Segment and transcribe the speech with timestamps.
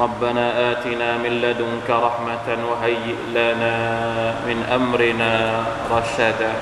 [0.00, 3.76] ربنا آتنا من لدنك رحمة وهيئ لنا
[4.48, 5.32] من أمرنا
[5.90, 6.52] رشدا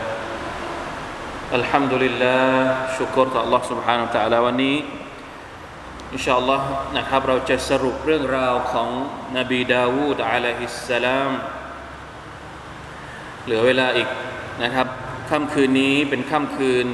[1.59, 2.47] الحمد لله
[2.99, 4.77] شكر الله سبحانه وتعالى วันนี้
[6.13, 8.89] อินชาอัลลอฮ์นะครับเราจะสรุปเรื่องราวของ
[9.37, 11.31] นบีดาวูดอะลัยฮิสสลาม
[13.45, 14.09] เหลือเวลาอีก
[14.63, 14.87] นะครับ
[15.31, 16.87] ค่ำคืนนี้เป็นค่ำคืน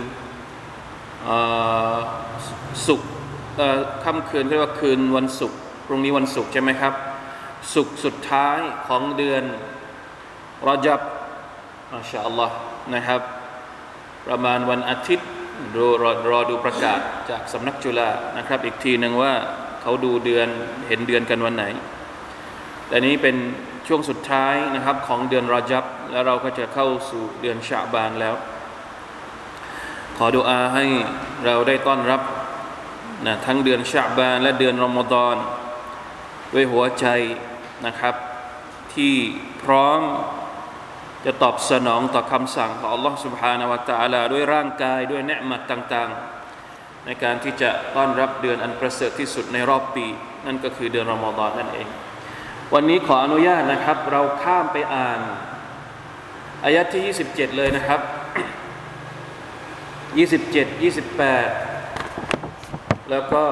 [2.86, 3.10] ศุกร์
[4.04, 6.93] ค่ำคืนเรียกว่าคืนวันศุกร์ พรุ่งนี้วันศุกร์ใช่ไหมครับ
[7.73, 9.43] ศุกร์สุดท้ายของเดือน
[10.65, 10.99] รอจับ
[11.91, 12.55] มาชาอัลลอฮ์
[12.95, 13.21] นะครับ
[14.27, 15.29] ประมาณวันอาทิตย์
[15.77, 19.33] รอรอรอดูประกาศจากสำนักจุฬานะครับ อีกทีหนึ่งว่า
[19.81, 20.47] เขาดูเดือน
[20.87, 21.65] เห็นเดือนกันวันไหน
[22.87, 23.35] แต่นี้เป็น
[23.87, 28.35] ช่วงสุดท้ายนะครับของเดือนรอจับ แล้วเราก็จะเข้าสู่เดือนชาบานแล้ว
[30.17, 30.85] ขอดุอาให้
[31.45, 32.21] เราได้ต้อนรับ
[33.25, 35.35] นะทั้งเดือนชาบานและเดือนรอมฎอน
[36.52, 37.06] ด้วยหัวใจ
[37.86, 38.14] นะครับ
[38.94, 39.14] ที่
[39.62, 40.00] พร้อม
[41.24, 50.06] จะตอบสนองต่อคำสั่งของ Allah سبحانه และ تعالى ด้วยร่างกายด้วยเนืมัดต่างๆ ในการที่จะต้อนรับเดือนอันประเสริฐที่สุดในรอบปี
[50.46, 51.88] นั่นก็คือเดือนรอมฎอนนั่นเอง
[52.74, 55.20] วันนี้ขออนุญาตนะครับ เราข้ามไปอ่าน
[56.64, 57.02] อายะที่
[57.34, 58.00] 27 เลยนะครับ
[60.16, 60.82] 27
[61.76, 63.42] 28 แล้วก็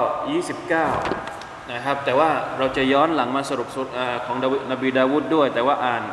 [0.73, 1.38] 29
[1.72, 3.68] นะครับ แต่ว่าเราจะย้อนหลังมาสรุป
[4.26, 4.38] ของ
[4.72, 6.04] นบีดาวุฒด้วย แต่ว่าอ่าน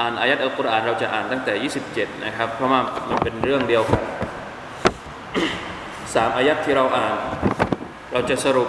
[0.00, 4.02] อ่านอายัดอัลกุรอานเราจะอ่านตั้งแต่ 27 นะครับ เพราะว่ามันเป็นเรื่องเดียวกัน
[6.14, 7.16] สามอายัดที่เราอ่าน
[8.12, 8.68] เราจะสรุป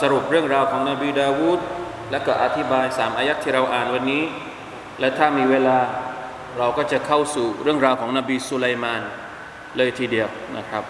[0.00, 1.60] สรุปเรื่องราวของนบีดาวูด
[2.10, 4.22] และก็อธิบายสามอายัดที่เราอ่านวันนี้
[5.00, 5.78] และถ้ามีเวลา
[6.58, 9.02] เราก็จะเข้าสู่เรื่องราวของนบีสุไลมาน
[9.76, 10.84] เลยทีเดียวนะครับ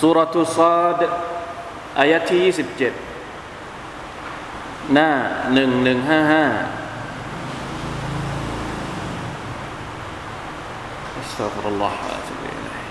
[0.00, 1.02] สุรทุซาด
[1.99, 2.51] อายัดที่ 27
[4.93, 5.09] หน้า
[5.53, 6.77] 1155
[11.23, 12.85] استغفر الله واتوب اليه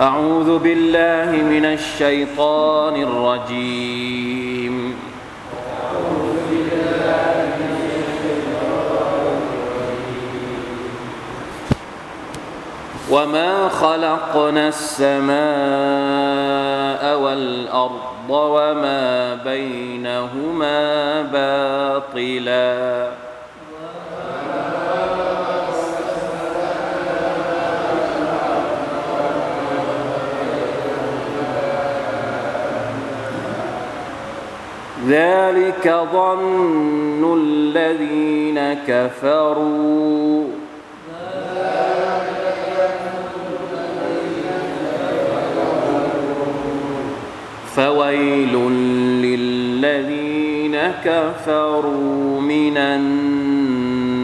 [0.00, 4.94] اعوذ بالله من الشيطان الرجيم
[13.10, 16.15] وما خلقنا السماء
[17.15, 23.07] والأرض وما بينهما باطلا.
[35.07, 40.56] ذلك ظن الذين كفروا.
[47.77, 48.53] فويل
[49.21, 54.17] للذين كفروا من النار.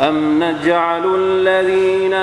[0.00, 2.14] أم نجعل الذين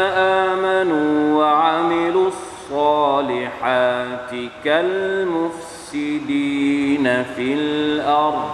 [0.49, 4.31] آمنوا وعملوا الصالحات
[4.63, 5.45] كالمفسدين
[7.35, 8.49] في الأرض؟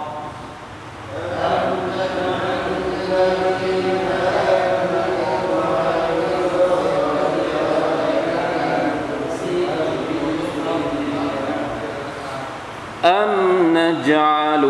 [13.04, 13.30] أم
[13.76, 14.64] نجعل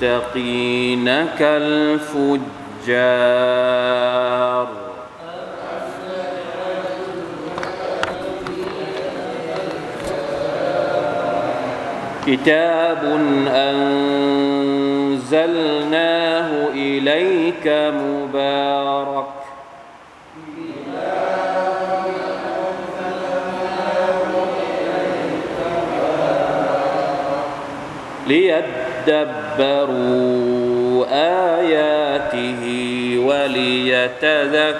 [0.00, 1.04] المتقين
[1.38, 4.68] كالفجار الفجار
[12.26, 13.02] كتاب
[15.14, 19.23] أنزلناه إليك مبارك
[29.59, 31.05] ليدبروا
[31.59, 32.61] آياته
[33.27, 34.77] وليتذكر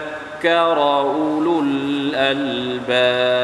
[1.00, 3.40] أولو الألباب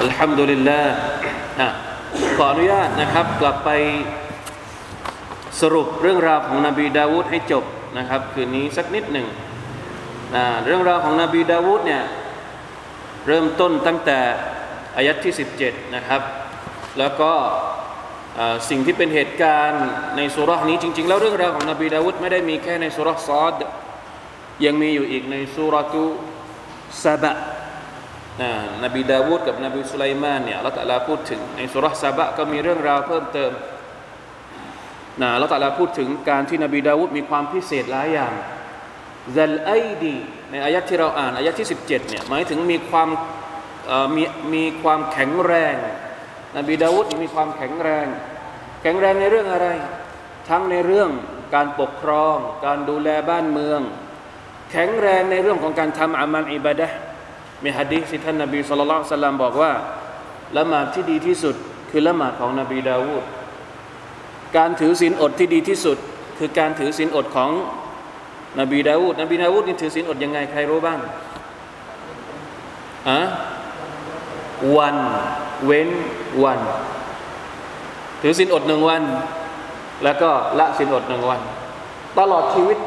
[0.00, 0.86] الحمد لله
[1.60, 1.68] อ่ะ
[2.36, 3.70] ขออนุญาตนะครับกลับไป
[5.61, 7.63] สรุปเรื่องราวของนบีดาวูดให้จบ
[7.97, 9.27] นะครับ คืนนี้สักนิดหนึ่ง
[10.35, 12.03] นะเรื่องราวของนบีดาวูดเนี่ย
[13.27, 14.19] เริ่มต้นตั้งแต่
[14.95, 16.21] อายัดที่ 17 นะครับ
[16.99, 17.31] แล้วก็
[18.69, 19.85] สิ่งที่เป็นเหตุการณ์
[20.17, 23.53] ในสุรานี้จริง ๆ แล้วเรื่องราวของนบีดาวูดไม่ได้มีแค่ในสุรซอด
[24.65, 26.05] ยังมีอยู่อีกในสุรตุ
[27.03, 27.35] ซาบะ
[28.41, 28.51] นะ
[28.83, 33.51] นบีดาวูดกับนบีสุไลมานเนี่ยอัลลอฮ์ตะอาลาพูดถึงในสูเราะฮ์ซาบะก็มีเรื่องราวเพิ่มเติม
[35.21, 38.33] นะอัลลอฮ์ตะอาลาพูดถึงการที่นบีดาวูดมีความพิเศษหลายอย่าง
[39.35, 40.15] ذا الأيد
[40.51, 43.09] ในอายะที่เราอ่านอายะที่ 17เนี่ยหมายถึงมีความ
[44.15, 44.23] มี
[44.53, 45.75] มีความแข็งแรง
[46.57, 48.07] นบีดาวูดมีความแข็งแรง
[48.81, 49.67] แข็งแรงในเรื่องอะไร
[50.49, 51.09] ทั้งในเรื่อง
[51.55, 52.35] การปกครอง
[52.65, 53.79] การดูแลบ้านเมือง
[54.71, 56.87] แข็งแรงในเรื่องของการทำอามันอิบาดะ
[57.63, 59.71] มีฮะดีษที่ท่านนบีสุลต่านสัลลัมบอกว่า
[60.57, 61.55] ละหมาดที่ดีที่สุด
[61.89, 63.23] คือละหมาดของนบีดาวูด
[64.57, 65.97] การถือศีลอดที่ดีที่สุด
[66.37, 67.51] คือการถือศีลอดของ
[68.59, 70.99] นบีดาวูดนบีดาวูดนี่ถือศีลอดยังไงใครรู้บ้าง
[73.09, 73.19] อะ
[74.77, 74.97] วัน
[75.65, 75.89] เว้น
[76.43, 76.59] วัน
[78.21, 79.03] ถือศีลอดหนึ่งวัน
[80.03, 80.29] แล้วก็
[80.59, 81.41] ละศีลอดหนึ่งวัน
[82.19, 82.77] ตลอดชีวิต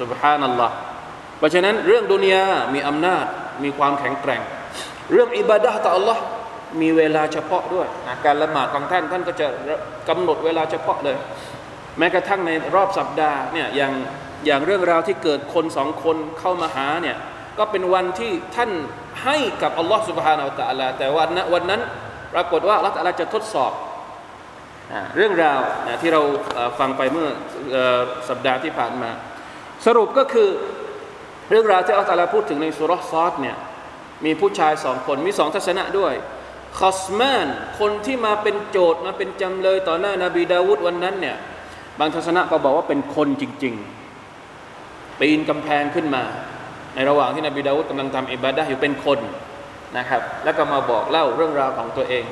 [0.00, 0.74] สุบฮานัลลอฮ์
[1.38, 3.24] เพราะฉะนั้นเรื่องดุนยามีอำนาจ
[3.62, 4.40] มีความแข็งแกร่ง
[5.12, 6.18] เรื่องอิบาดะต่อ Allah
[6.82, 9.46] มีเวลาเฉพาะด้วยนะการละหมาดของท่านท่านก็จะ
[10.08, 11.16] กำหนดเวลาเฉพาะเลย
[11.98, 13.92] แม้กระทั่งในรอบสัปดาห์เนี่ยอย่าง
[14.46, 17.16] อย่างเรื่องราวที่เกิดคนสองคนเข้ามาหาเนี่ย
[17.58, 18.70] ก็เป็นวันที่ท่าน
[19.24, 21.80] ให้กับอัลลอฮฺสุบฮานาอัลตะลาแต่วันนวันนั้น
[22.34, 23.72] ปรากฏว่าอัลลอฮฺจะทดสอบ
[25.16, 26.22] เรื่องราวนะที่เรา
[26.78, 27.28] ฟังไปเมื่อ
[28.28, 29.10] สัปดาห์ที่ผ่านมา
[29.86, 30.48] สรุปก็คือ
[31.50, 33.56] เรื่องราวที่อัลลอฮฺพูดถึงในสุรษซอดเนี่ย
[34.24, 36.14] มีผู้ชายสองคนมีสองทัศนะด้วย
[36.78, 37.46] คอสมาน
[37.78, 41.36] คนที่มาเป็นโจทย์มาเป็นจำเลยต่อหน้านาบีดาวุฒวันนั้นเนี่ย
[41.98, 43.74] บางทัศนะก็บอกว่าเป็นคนจริง
[44.46, 46.22] ๆ ปีนกำแพงขึ้นมา
[46.94, 49.18] ในระหว่างที่นบีดาวุฒกำลังทำอิบาดะอยู่เป็นคน
[49.96, 52.24] นะครับ แล้วก็มาบอกเล่าเรื่องราวของตัวเอง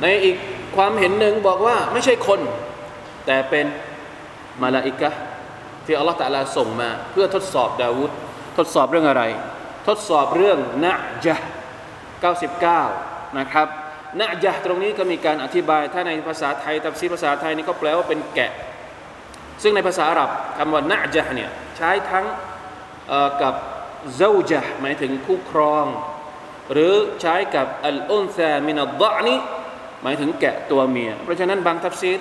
[0.00, 0.36] ในอีก
[0.76, 2.40] ความเห็นหนึ่งบอกว่าไม่ใช่คน
[3.26, 3.66] แต่เป็น
[4.62, 5.10] มาลาอิกะ
[5.84, 8.10] ที่อัลลอฮฺตะลาส่งมา เพื่อทดสอบดาวุฒ
[8.58, 9.22] ทดสอบเรื่องอะไร
[9.88, 10.94] ทดสอบเรื่องนะ
[11.24, 11.46] จ์
[12.24, 13.68] 99 นะครับ
[14.20, 18.52] นะจ์ตรงนี้ก็มีการอธิบาย ถ้าในภาษาไทยตับซีภาษาไทยนี่ก็แปลว่าเป็นแกะ
[19.62, 22.26] ซึ่งในภาษาอาหรับคำว่านะจ์เนี่ยใช้ทั้ง
[23.42, 23.54] กับ
[24.16, 25.86] เจ้าจ์หมายถึงคู่ครอง
[26.72, 29.34] หรือใช้กับالأنثى من الضأن
[30.02, 32.18] หมายถึงแกะตัวเมีย เพราะฉะนั้นบางตัฟซีร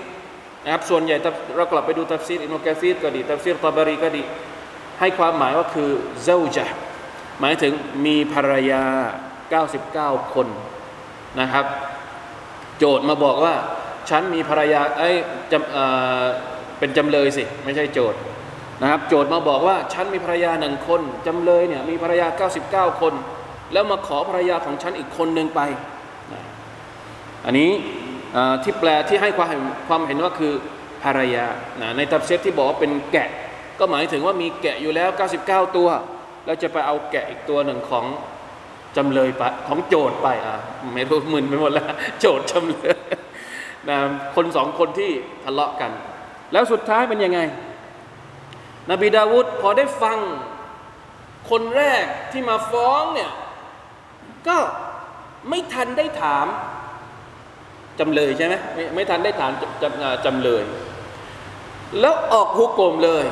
[0.63, 1.17] นะครับส่วนใหญ่
[1.55, 4.23] เรากลับไปดูตัฟซีรอิบนุกะษีรก็ดีตัฟซีรเฏาะบะรีก็ดี
[4.99, 5.89] ให้ความหมายว่าคือ
[6.23, 6.75] เจ้าจ์
[7.41, 7.73] หมายถึง
[8.05, 8.83] มีภรรยา
[10.19, 10.47] 99 คน
[11.39, 11.65] นะครับ
[12.77, 13.55] โจทย์มาบอกว่า
[14.09, 15.09] ฉันมีภรรยาไอ้
[15.51, 18.19] จำเเป็นจำเลยสิ ไม่ใช่โจทย์
[18.81, 22.27] นะครับ โจทย์มาบอกว่าฉันมีภรรยาหนึ่งคนจำเลยเนี่ยมีภรรยา
[22.93, 23.13] 99 คน
[23.73, 25.61] แล้วมาขอภรรยาของฉันอีกคนหนึ่งไป
[27.45, 27.71] อันนี้
[28.63, 29.49] ที่แปลที่ให้ความ
[29.87, 30.53] ความเห็นว่าคือ
[31.03, 31.45] ภรรยา
[31.97, 33.29] ในตับเซตที่บอกว่าเป็นแกะ
[33.79, 35.09] ก็หมายถึงว่ามีแกะอยู่แล้ว
[35.43, 35.89] 99 ตัว
[36.45, 38.05] แล้วจะไปเอาแกะอีกตัวหนึ่งของ
[38.97, 40.55] จำเลยไปของโจทย์ไปอะ
[40.93, 41.85] ไม่รู้มึนไปหมดแล้ว
[42.19, 42.95] โจทย์จำเลย
[43.89, 43.97] นะ
[44.35, 45.11] คนสองคนที่
[45.43, 45.91] ทะเลาะกัน
[46.51, 47.39] แล้วสุดท้ายเป็นยังไง
[48.89, 50.17] นบีดาวุฒพอได้ฟัง
[51.49, 53.31] คนแรกที่มาฟ้องเนี่ย
[54.47, 54.57] ก็
[55.49, 56.47] ไม่ทันได้ถาม
[57.99, 60.63] จำเลยใช่ไหมไม่ไม่ทันได้ถามจำจำเลย
[61.99, 63.25] แล้วออกฮุกกลมเลย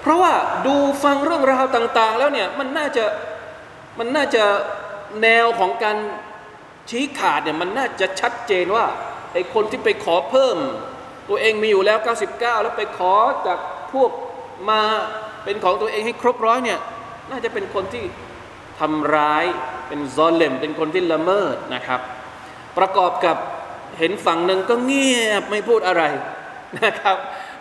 [0.00, 0.32] เพราะว่า
[0.66, 3.04] ดูฟังเรื่องราวต่าง ๆ แล้วเนี่ยมันน่าจะ
[3.98, 4.44] มันน่าจะ
[5.22, 5.96] แนวของการ
[6.90, 8.84] ชี้ขาดเนี่ยมันน่าจะชัดเจนว่า
[9.32, 10.56] ไอ้คนที่ไปขอเพิ่ม
[11.28, 11.98] ตัวเองมีอยู่แล้ว
[12.30, 13.14] 99 แล้วไปขอ
[13.46, 13.58] จาก
[13.92, 14.10] พวก
[14.70, 14.82] มา
[15.44, 16.78] เป็นของตัวเองให้ครบร้อยเนี่ย
[17.30, 18.04] น่าจะเป็นคนที่
[18.80, 19.44] ทำร้าย
[19.88, 22.00] เป็นซอลเลมเป็นคนที่ละเมิดนะครับ
[22.78, 23.36] ประกอบกับ
[23.98, 26.02] เห็นฝั่งหนึ่งก็เงียบไม่พูดอะไร
[26.82, 27.16] นะครับ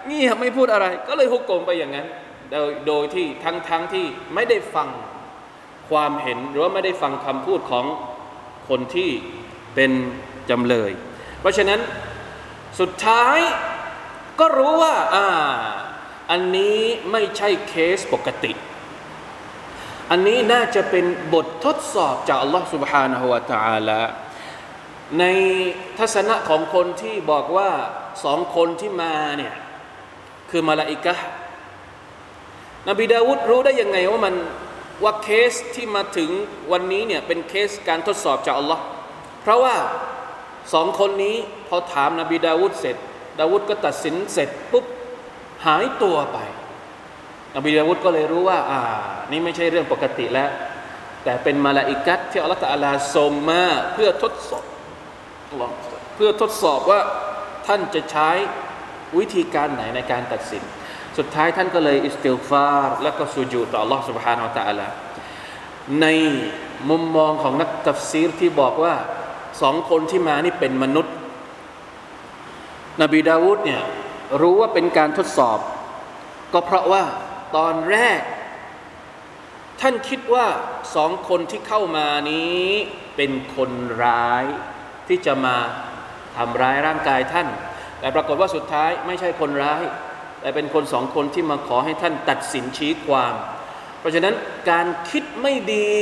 [0.07, 2.07] เงียบไม่พูดอะไร ก็เลยฮุกกลมไปอย่างนั้น
[2.51, 4.87] โดยโดยที่ทั้งทั้งที่ไม่ได้ฟัง
[5.90, 7.84] ความเห็นหรือว่าไม่ได้ฟังคำพูดของ
[8.68, 9.10] คนที่
[9.74, 9.90] เป็น
[10.50, 10.90] จำเลย
[11.40, 11.80] เพราะฉะนั้น
[12.80, 13.38] สุดท้าย
[14.40, 15.26] ก็รู้ว่าอ่า
[16.30, 16.78] อันนี้
[17.12, 18.52] ไม่ใช่เคสปกติ
[20.10, 24.00] อันนี้น่าจะเป็นบททดสอบจากอัลลอฮ์ سبحانه และ تعالى
[25.18, 25.24] ใน
[25.98, 27.70] ทัศนะของคนที่บอกว่า
[28.24, 29.54] สองคนที่มาเนี่ย
[30.50, 31.14] คือมาลาอิกะ
[32.88, 34.34] นบีดาวุฒรู้ได้ยังไงว่ามัน
[35.03, 36.29] ว่าเคสที่มาถึง
[36.71, 38.83] วันนี้เนี่ยเป็นเคสการทดสอบจากอัลลอฮ์
[39.41, 39.75] เพราะว่า
[40.73, 41.35] สองคนนี้
[41.67, 42.95] พอถามนบีดาวูดเสร็จ
[43.39, 44.85] ดาวูดก็ตัดสินเสร็จปุ๊บ
[45.65, 46.37] หายตัวไป
[47.55, 48.79] นบีดาวูดก็เลยรู้ว่า อ่า
[49.31, 50.49] นี่ไม่ใช่เรื่องปกติแล้ว
[51.23, 53.63] แต่เป็นมลาอิกะฮ์ที่อัลลอฮฺตะอาลาส่งมา
[53.93, 54.65] เพื่อทดสอบ
[56.15, 56.99] เพื่อทดสอบว่า
[57.67, 58.29] ท่านจะใช้
[59.17, 60.63] วิธีการไหนในการตัดสิน
[61.18, 64.86] สุดท้ายท่านก็เลยอิสติลฟาร์แล้วก็สุญูต่อ Allah سبحانه และ تعالى
[66.00, 66.06] ใน
[66.90, 68.94] มุมมองของนักตัฟซีรที่บอกว่า
[69.62, 71.14] สองคนที่มานี่เป็นมนุษย์
[73.02, 73.82] นบีดาวูดเนี่ย
[74.40, 75.58] รู้ว่าเป็นการทดสอบ
[76.52, 77.04] ก็เพราะว่า
[77.56, 78.20] ตอนแรก
[79.80, 80.46] ท่านคิดว่า
[80.96, 82.62] สองคนที่เข้ามานี้
[83.16, 83.70] เป็นคน
[84.04, 84.44] ร้าย
[85.08, 85.56] ที่จะมา
[86.36, 87.48] ทำร้ายร่างกายท่าน
[87.98, 89.82] แต่ปรากฏว่าสุดท้ายไม่ใช่คนร้าย
[90.46, 93.34] แต่เป็นคนสองคนที่มาขอให้ท่านตัดสินชี้ความ
[94.00, 94.34] เพราะฉะนั้น
[94.70, 95.92] การคิดไม่ดี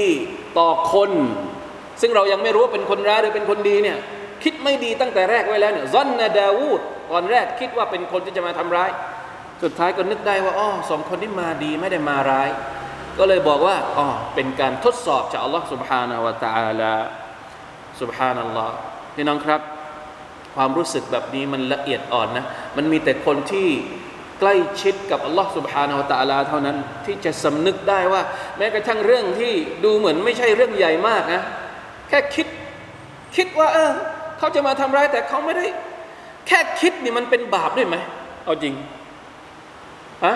[0.58, 1.10] ต่อคน
[2.00, 3.98] ซึ่งเรายังไม่รู้ว่าเป็นคนร้ายหรือเป็นคนดีเนี่ย
[4.44, 8.90] คิดไม่ดีตั้งแต่แรกไว้แล้วเนี่ยซอนนาดาวูดตอนแรกคิดว่าเป็นคนที่จะมาทำร้าย
[9.62, 12.48] สุดท้ายก็นึกได้ว่าอ๋อสองคนที่มาดีไม่ได้มาร้าย
[13.18, 16.94] ก็เลยบอกว่าอ๋อเป็นการทดสอบจากอัลลอฮ์ سبحانه และ تعالى
[18.00, 18.74] سبحان อัลลอฮ์
[19.14, 19.60] พี่น้องครับ
[20.56, 22.44] ความรู้สึกแบบนี้มันละเอียดอ่อนนะ
[22.76, 23.68] มันมีแต่คนที่
[24.39, 28.21] ใกล้ชิดกับอัลลอฮ์สุบฮานาอัลตาลาเท่านั้นที่จะสำนึกได้ว่า
[28.57, 31.41] แม้กระทั่งเรื่องที่ดูเหมือนไม่ใช่เรื่องใหญ่มากนะ
[32.09, 32.47] แค่คิด
[33.35, 33.91] คิดว่า เออ
[34.37, 35.65] เขาจะมาทำร้ายแต่เขาไม่ได้
[36.47, 37.95] แค่คิดนี่มันเป็นบาปด้วยไหม
[38.45, 38.73] เอาจริง
[40.25, 40.33] อะ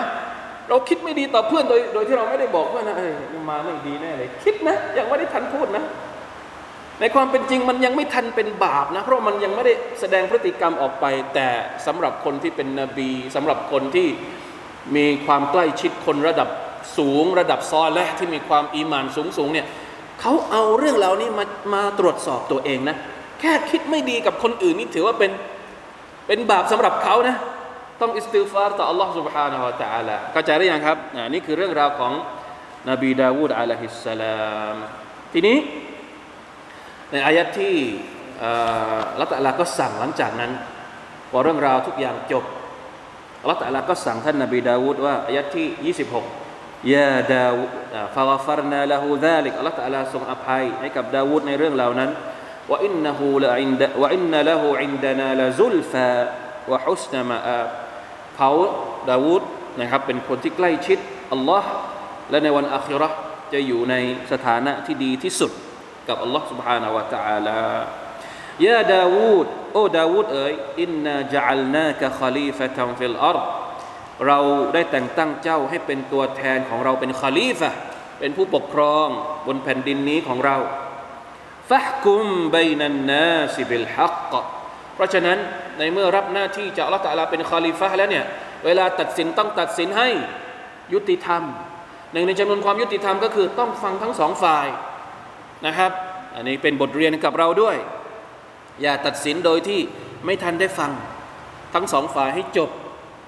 [0.68, 3.14] เราคิดไม่ดีต่อเพื่อนโดยโดยที่เราไม่ได้บอกเพื่อนนะเออ
[3.50, 5.84] มาไม่ดีแน่เลย คิดนะยังไม่ได้ทันพูดนะ
[7.01, 11.49] ในความเป็นจริงมันยังไม่ทันเป็นบาปนะ เพราะมันยังไม่ได้แสดงพฤติกรรมออกไป แต่
[11.85, 14.07] สำหรับคนที่เป็นนบีสำหรับคนที่
[14.95, 16.49] มีความใกล้ชิดคนระดับ
[16.97, 19.67] สูง ระดับซอและที่มีความอีมานสูงสูงเนี่ย
[20.21, 22.95] เขาเอาเรื่องเหล่านี้มามาตรวจสอบตัวเองนะ
[23.39, 25.31] แค่คิดไม่ดีกับคนอื่นนี่ถือว่าเป็น
[26.27, 27.35] เป็นบาปสำหรับเขานะ
[28.01, 30.97] ต้องอิสติฟารต่อ Allah سبحانه และ تعالى เข้าใจหรือยังครับ
[31.33, 32.13] นี่คือเรื่องราวของ
[32.89, 34.39] นบีดาวูดอะลัยฮิสสลา
[34.73, 34.75] ม
[35.33, 35.57] ทีนี้
[37.12, 37.74] ในอายัดที่
[39.20, 40.52] ละตัลลาก็สั่งหลังจากนั้น
[41.30, 42.44] พอเรื่องราวทุกอย่างจบ
[43.50, 45.94] ละตัลลาก็สั่งท่านนบีดาวูดว่าอายัดที่
[46.42, 47.54] 26ยาดาว
[48.14, 52.10] فغفرنا له ذلكอัลลอฮฺตะลาทรงอภัยให้กับดาวูดในเรื่องเหล่านั้น
[52.70, 57.60] ว่าوإن له عند وإن له عندنا لزلفى وحسن مآب
[58.36, 58.50] เขา
[59.10, 59.42] ดาวูด
[59.80, 60.98] นะครับเป็นคนที่ใกล้ชิด
[61.32, 61.70] อัลลอฮ์
[62.30, 63.08] และในวันอาคิเราะฮ์
[63.52, 63.94] จะอยู่ใน
[64.32, 65.52] สถานะที่ดีที่สุด
[66.09, 67.61] กับอัลลอฮ์ سبحانه และ تعالى
[68.67, 73.37] ยาดาวูดโอ้ดาวูดเอ๋ยอินนาจัลนากะคลีฟะตัมฟิลอัร
[74.27, 74.39] เรา
[74.73, 77.71] ได้แต่งตั้งเจ้าให้เป็นตัวแทนของเราเป็นคาลีฟะ
[78.19, 79.07] เป็นผู้ปกครอง
[79.47, 80.57] บนแผ่นดินนี้ของเรา
[81.69, 82.25] ฟะกุม
[82.55, 84.33] บนันนาสิบิลฮัก
[84.95, 85.37] เพราะฉะนั้น
[85.77, 88.25] ในเมื่อรับหน้าที่จากอัลลอฮฺตะลาเป็นคาลีฟะแล้วเนี่ย
[88.65, 90.09] เวลาตัดสินต้องตัดสินให้
[90.93, 91.41] ยุติธรรม
[92.11, 94.67] หนึ่งในจำนวนความยุติธรรมก็คือต้องฟังทั้งสองฝ่าย
[95.66, 95.92] นะครับ
[96.34, 97.76] อันนี้เป็นบทเรียนกับเราด้วย
[98.82, 99.80] อย่าตัดสินโดยที่
[100.24, 100.90] ไม่ทันได้ฟัง
[101.74, 102.70] ทั้งสองฝ่ายให้จบ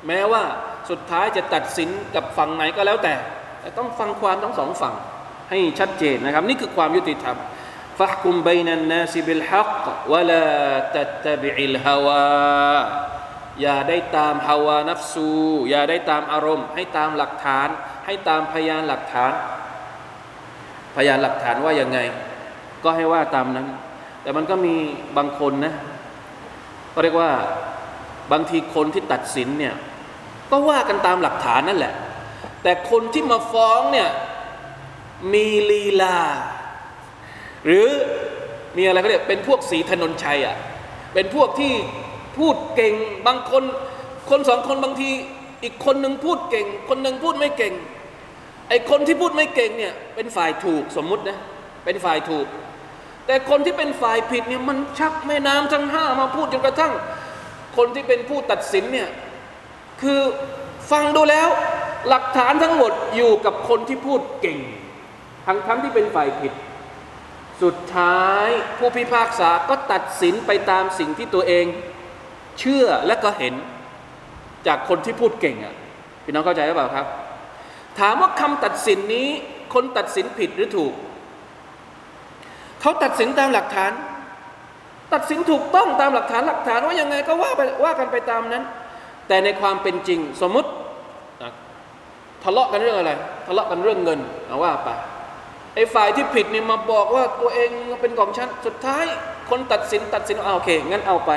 [0.07, 0.43] แม้ว่า
[0.91, 3.15] สุดท้ายจะตัดสินกับฝั่งไหนก็แล้วแต่
[3.61, 4.95] แต่ต้องฟังความทั้งสองฝั่ง
[5.51, 7.37] ให้ชัดเจนนะครับ นี่คือความยุติธรรม
[7.99, 10.47] ฟะคุมบนันนาซิบิลฮักวะลา
[10.97, 12.79] ตัตบิอิลฮาวา
[13.63, 15.31] อย่าได้ตามฮาวานัฟซู
[15.71, 17.69] อย่าได้ตามอารมณ์ ให้ตามหลักฐาน
[18.07, 19.33] ให้ตามพยานหลักฐาน
[20.97, 21.99] พยานหลักฐานว่ายังไง
[22.85, 23.67] ก็ให้ว่าตามนั้น
[24.23, 24.75] แต่มันก็มี
[25.17, 25.75] บางคนนะ
[26.95, 27.31] ก็เรียกว่า
[28.33, 29.75] บางทีคนที่ตัดสินเนี่ย
[30.51, 31.95] ก็ว่ากันตามหลักฐานนั่นแหละ
[32.63, 34.09] แต่คนที่มาฟ้องเนี่ย
[35.33, 36.19] มีลีลา
[37.67, 37.87] หรือ
[38.77, 40.57] มีอะไรเขาเรียกเป็นพวกสีถนนชัยอะ่ะ
[41.15, 41.73] เป็นพวกที่
[42.39, 42.95] พูดเก่ง
[43.27, 43.63] บางคน
[44.31, 45.11] คนสองคนบางที
[45.63, 47.75] อีกคนหนึ่งพูดเก่ง คนหนึ่งพูดไม่เก่ง
[48.73, 51.39] ไอคนที่พูดไม่เก่งเนี่ยเป็นฝ่ายถูกสมมุตินะ
[51.85, 52.47] เป็นฝ่ายถูก
[53.27, 56.93] แต่คนที่เป็นฝ่ายผิดเนี่ยมันชักแม่น้ำทั้งห้ามาพูดจนกระทั่ง
[57.77, 59.09] คนที่เป็นผู้ตัดสินเนี่ย
[60.03, 60.21] คือ
[60.91, 61.49] ฟังดูแล้ว
[62.09, 64.59] หลักฐานทั้งหมดอยู่กับคนที่พูดเก่ง
[65.47, 66.53] ทั้งทั้งที่เป็นฝ่ายผิด
[67.63, 68.49] สุดท้าย
[68.79, 71.67] ผู้พิพากษาก็ตัดสินไปตามสิ่งที่ตัวเอง
[72.59, 73.55] เชื่อและก็เห็น
[74.67, 75.75] จากคนที่พูดเก่งอะ่ะ
[76.25, 77.09] พี่น้องเข้าใจหรือเปล่าครับ
[78.01, 79.29] ถามว่าคำตัดสินนี้
[79.75, 80.93] คนตัดสินผิดหรือถูก
[82.81, 83.93] เขาตัดสินตามหลักฐาน
[85.13, 88.65] ตัดสินถูกต้องตามหลักฐานหลักฐานว่ายังไงก็ว่าไปว่ากันไปตามนั้น
[89.29, 90.71] แต่ในความเป็นจริงสมมติ
[92.43, 93.13] ทะเลาะกันเรื่องอะไร
[93.47, 94.89] ทะเลาะกันเรื่องเงินเอาว่าไป
[95.75, 97.71] ไอ้ฝ่ายที่ผิดเนี่ยมาบอกว่าตัวเอง
[98.01, 99.05] เป็นของฉันสุดท้าย
[99.51, 101.31] คนตัดสินตัดสินเอาโอเคงั้นเอาไป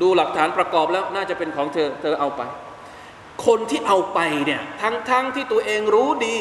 [0.00, 2.42] ดูหลักฐานประกอบแล้วน่าจะเป็นของเธอเธอเอาไป
[3.46, 6.40] คนที่เอาไปเนี่ยทั้งๆทที่ตัวเองรู้ดี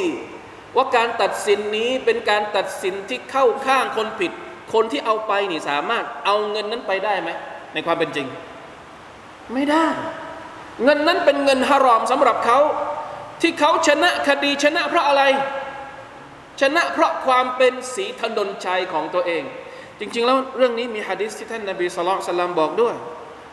[0.75, 4.31] ว่าการตัดสินนี้เป็นการตัดสินที่เข้าข้างคนผิด
[4.74, 7.29] คนที่เอาไปนี่สามารถเอาเงินนั้นไปได้ไหม
[7.74, 8.27] ในความเป็นจริง
[9.53, 9.88] ไม่ได้
[10.83, 12.60] เงินนั้นเป็นเงินฮารอมสำหรับเขา
[13.41, 15.24] ที่เขาชนะคดีชนะเพราะอะไร
[16.62, 19.43] ชนะเพราะความเป็นสีถนนชัยของตัวเอง
[20.00, 22.95] จริง ๆ แล้วเรื่องนี้มีฮะดิษที่ท่านนบีสุลต่านบอกด้วย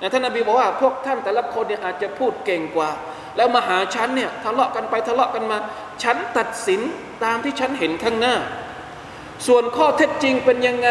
[0.00, 2.90] นะท่านนบีบอกว่าพวกท่านแต่ละคนเนี่ยอาจจะพูดเก่งกว่า
[3.38, 5.58] แล้วมาหาฉันเนี่ยทะเลาะกันไปทะเลาะกันมา
[6.02, 6.80] ฉันตัดสิน
[7.24, 8.34] ตามที่ฉันเห็นข้างหน้า
[9.46, 10.90] ส่วนข้อเท็จจริงเป็นยังไง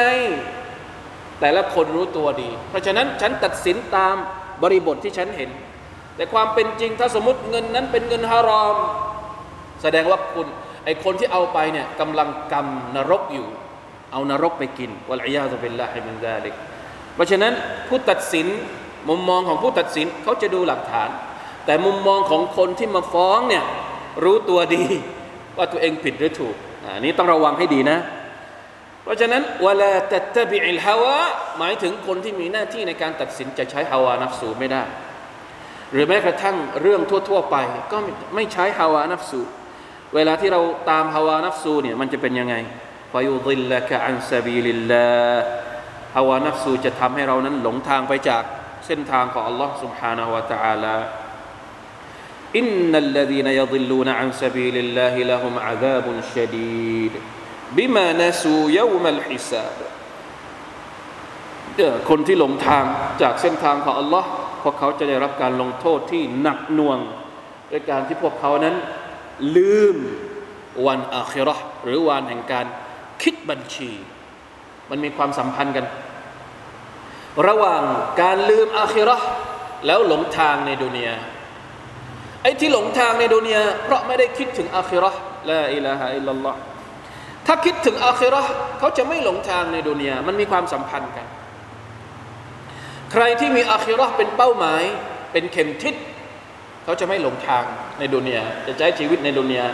[1.40, 4.16] แต่ละคนรู้ตัวดี เพราะฉะนั้นฉันตัดสินตาม
[4.64, 5.50] บริบทที่ฉันเห็น
[6.16, 8.76] แต่ความเป็นจริงถ้าสมมติเงินนั้นเป็นเงินฮารอม
[9.82, 10.48] แสดงว่าคุณ
[10.86, 13.48] ไอคนที่เอาไปเนี่ยกำลังกำนรกอยู่
[14.12, 16.54] เอานรกไปกินوالعياذ بالله من ذلك
[17.16, 17.54] เพราะฉะนั้น
[17.88, 18.48] ผู้ตัดสิน
[19.10, 21.10] มุมมองของผู้ตัดสินเขาจะดูหลักฐาน
[21.67, 23.65] แต่มุมมองของคนที่มาฟ้องเนี่ย
[24.25, 24.85] รู้ตัวดี
[25.57, 27.99] ว่าตัวเองผิดหรือถูกอันนี้ต้องระวังให้ดีนะ
[29.03, 31.17] เพราะฉะนั้นเวลาตัตบิอิลฮาวะ
[31.59, 34.83] หมายถึงคนที่มีหน้าที่ในการตัดสินจะใช้ฮาวานัฟสูไม่ได้
[35.93, 37.57] หรือแม้กระทั่งเรื่องทั่วๆไป
[37.93, 37.97] ก็
[38.35, 39.41] ไม่ใช้ฮาวานัฟสู
[40.15, 42.55] เวลาที่เราตามฮาวานัฟสูเนี่ยมันจะเป็นยังไง
[43.13, 45.07] ฟายุดิลละกะอันซาบีลิลลา
[46.17, 48.43] ฮาวานัฟสูจะทำให้เรานั้นหลงทางไปจาก
[48.87, 50.95] เส้นทางของ Allah سبحانه และ تعالى
[52.58, 57.14] إن الذين يضلون عن سبيل الله لهم عذاب شديد
[57.78, 59.80] بما نسوا يوم الحساب
[62.10, 62.84] คนที่หลงทาง
[63.22, 64.24] จากเส้นทางของ Allah
[64.64, 67.00] พวกเขาจะได้รับการลงโทษที่หนักหน่วง
[67.72, 68.76] ด้วยการที่พวกเขานั้น
[69.56, 69.98] ลืม
[70.86, 72.66] วันอาคิรอหรือวันแห่งการ
[73.22, 73.92] คิดบัญชี
[74.90, 75.86] มันมีความสัมพันธ์กัน
[77.48, 77.84] ระหว่าง
[78.22, 79.18] การลืมอาคิรอ
[79.86, 81.16] แล้วหลงทางในดุนยา
[82.44, 85.12] ไอ้ที่หลงทางในดุนยาเพราะไม่ได้คิดถึงอาคิรอ
[85.50, 86.60] ลาอิลาฮะอิลลัลลอฮ์
[87.48, 88.42] ถ้าคิดถึงอาคิรอ
[88.80, 91.28] เขาจะไม่หลงทางในดุนยามันมีความสัมพันธ์กัน
[93.12, 94.84] ใครที่มีอาคิรอเป็นเป้าหมาย
[95.32, 95.96] เป็นเข็มทิศ
[96.84, 97.64] เขาจะไม่หลงทาง
[98.00, 99.66] ในดุนยาจะใช้ชีวิตในดุนยา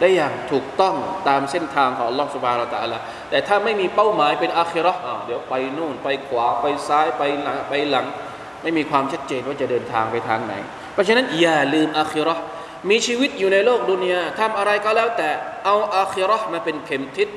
[0.00, 0.94] ได้อย่างถูกต้อง
[1.28, 2.98] ตามเส้นทางของอัลลอฮฺสุบานาตะละ
[3.30, 4.94] แต่ถ้าไม่มีเป้าหมายเป็นอาคิรอ
[5.26, 8.06] เดี๋ยวไปนู่น ไปขวาไปซ้ายไปหลังไปหลัง
[8.62, 10.54] ไม่มีความชัดเจนว่าจะเดินทางไปทางไหน
[10.94, 12.36] เพราะฉะนั้นอย่าลืมอาคิรอ
[12.90, 15.30] มีชีวิตอยู่ในโลกดุนยาทำอะไรก็แล้วแต่
[15.64, 17.28] เอาอาคิรอมาเป็นเข็มทิศ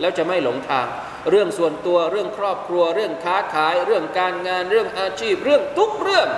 [0.00, 0.86] แล้วจะไม่หลงทาง
[1.30, 6.28] เรื่องส่วนตัวเรื่องครอบครัว เรื่องค้าขาย เรื่องการงาน เรื่องอาชีพ เรื่องทุกเรื่อง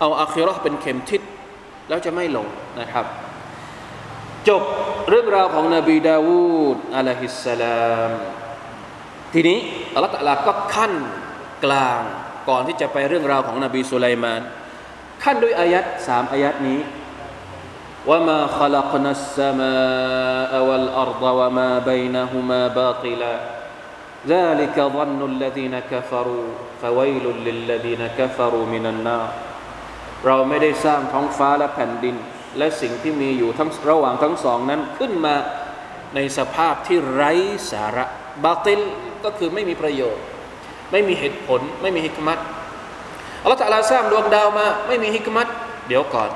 [0.00, 1.22] เอาอาคิรอเป็นเข็มทิศ
[1.88, 2.46] แล้วจะไม่หลง
[2.80, 3.04] นะครับ
[4.48, 4.62] จบ
[5.08, 8.10] เรื่องราวของนบีดาวูดอะลัยฮิสสลาม
[9.32, 9.58] ทีนี้
[9.94, 10.92] อัลลอฮฺตะลาก็ขั้น
[11.64, 12.02] กลาง
[12.48, 14.40] ก่อนที่จะไปเรื่องราวของนบีสุไลมาน
[15.23, 16.79] ขั้นด้วยอายัดสามอายัดนี้
[18.11, 23.35] وما خلقنا السماء والأرض وما بينهما باطلا
[24.27, 26.45] ذلك ظن الذين كفروا
[26.81, 29.29] فويل للذين كفروا من النار
[30.25, 32.15] เราไม่ได้สร้างท้องฟ้าและแผ่นดิน
[32.57, 35.35] และสิ่งที่มีอยู่ทั้งระหว่างทั้งสองนั้นขึ้นมา
[36.15, 37.31] ในสภาพที่ไร้
[37.71, 38.05] สาระ
[38.43, 38.81] บาติล
[39.23, 40.23] ก็คือไม่มีประโยชน์
[40.91, 42.39] ไม่มีเหตุผล ไม่มีฮิกมัต
[43.42, 45.48] อัลลอฮฺตะลาสร้างดวงดาวมา ไม่มีฮิกมัต
[45.88, 46.30] เดี๋ยวก่อน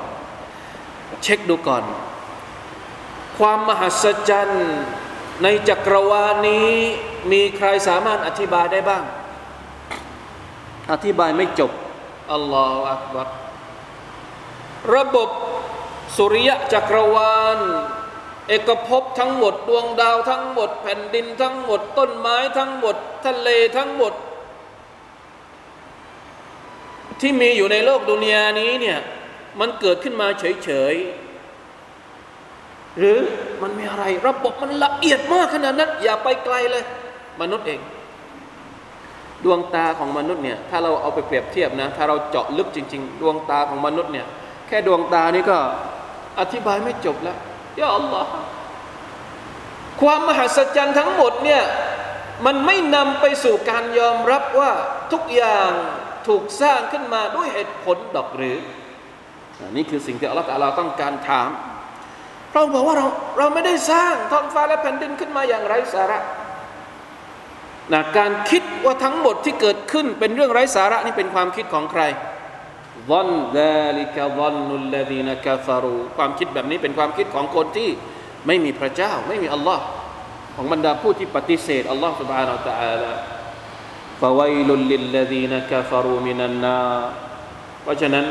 [1.23, 1.83] เช็คดูก่อน
[3.37, 4.67] ความมหัศจรรย์
[5.43, 6.69] ในจักรวาลนี้
[7.31, 9.03] มีใครสามารถอธิบายได้บ้าง
[10.91, 11.71] อธิบายไม่จบ
[12.33, 13.27] อัลลอฮฺอักบัร
[14.95, 15.29] ระบบ
[16.17, 17.59] สุริยะจักรวาล
[18.47, 24.13] เอกภพทั้งหมด ดวงดาวทั้งหมด แผ่นดินทั้งหมด ต้นไม้ทั้งหมด ทะเลทั้งหมด
[27.25, 28.99] ที่มีอยู่ในโลกดุนยานี้เนี่ย
[29.59, 33.19] มันเกิดขึ้นมาเฉยๆหรือ
[33.61, 36.83] มันมีอะไร ระบบมันละเอียดมากขนาดนั้น อย่าไปไกลเลย
[37.41, 37.79] มนุษย์เอง
[39.43, 44.27] ดวงตาของมนุษย์เนี่ยถ้าเราเอาไปเปรียบเทียบนะ ถ้าเราเจาะลึกจริง ๆ ดวงตาของมนุษย์เนี่ย
[44.67, 45.57] แค่ดวงตานี่ก็
[46.39, 47.37] อธิบายไม่จบแล้ว
[47.79, 48.31] ยาอัลลอฮ์
[50.01, 51.61] ความมหัศจรรย์ทั้งหมดเนี่ย
[52.45, 54.71] มันไม่นำไปสู่การยอมรับว่า
[55.11, 55.71] ทุกอย่าง
[56.28, 58.58] ถูกสร้างขึ้นมาด้วยเหตุผลดอกหรือ
[59.76, 61.50] นี่คือสิ่งที่อัลลอฮฺเราต้องการถาม
[62.54, 63.06] เราบอกว่าเรา
[63.38, 66.18] เราไม่ได้สร้างท้องฟ้าและแผ่นดินขึ้นมาอย่างไร้สาระ
[67.92, 72.02] นะการคิดว่าทั้งหมดที่เกิดขึ้นเป็นเรื่องไร้สาระนี่เป็นความคิดของใคร
[73.10, 77.90] วันดาลิกวันนุลลดีนกาฟารูความคิดแบบนี้เป็นความคิดของคนที่
[78.46, 79.82] ไม่มีพระเจ้า ไม่มีอัลลอฮ์
[80.56, 83.12] ของบรรดาผู้ที่ปฏิเสธอัลลอฮ์ سبحانه และ تعالى
[84.20, 86.80] ฟาวัยลุลลิลลดีนกาฟารูมินันนา
[87.82, 88.26] เพราะฉะนั้น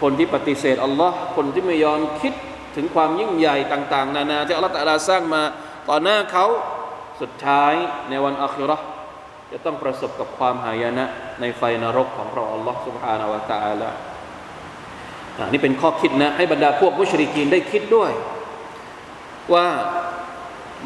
[0.00, 2.32] คนที่ปฏิเสธอัลลอฮ์คนที่ไม่ยอมคิด
[2.76, 5.42] ถึงความยิ่งใหญ่ต่าง ๆ นานาที่อัลลอฮ์ตะลาสร้างมา
[5.88, 6.46] ต่อหน้าเขา
[7.20, 7.74] สุดท้าย
[8.08, 8.78] ในวันอัครา
[9.52, 11.04] จะต้องประสบกับความหายนะ
[11.40, 13.90] ในไฟนรกของพระอัลลอฮ์ سبحانه และ تعالى
[15.52, 18.12] นี่เป็นข้อคิดนะ ให้บรรดาพวกมุชริกีนได้คิดด้วย
[19.54, 19.66] ว่า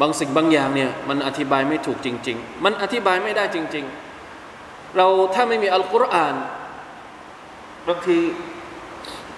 [0.01, 4.06] บางสิ่งบางอย่างเนี่ยมันอธิบายไม่ถูกจริง ๆ มันอธิบายไม่ได้จริง ๆ
[4.96, 6.34] เราถ้าไม่มีอัลกุรอาน
[7.88, 8.18] บางที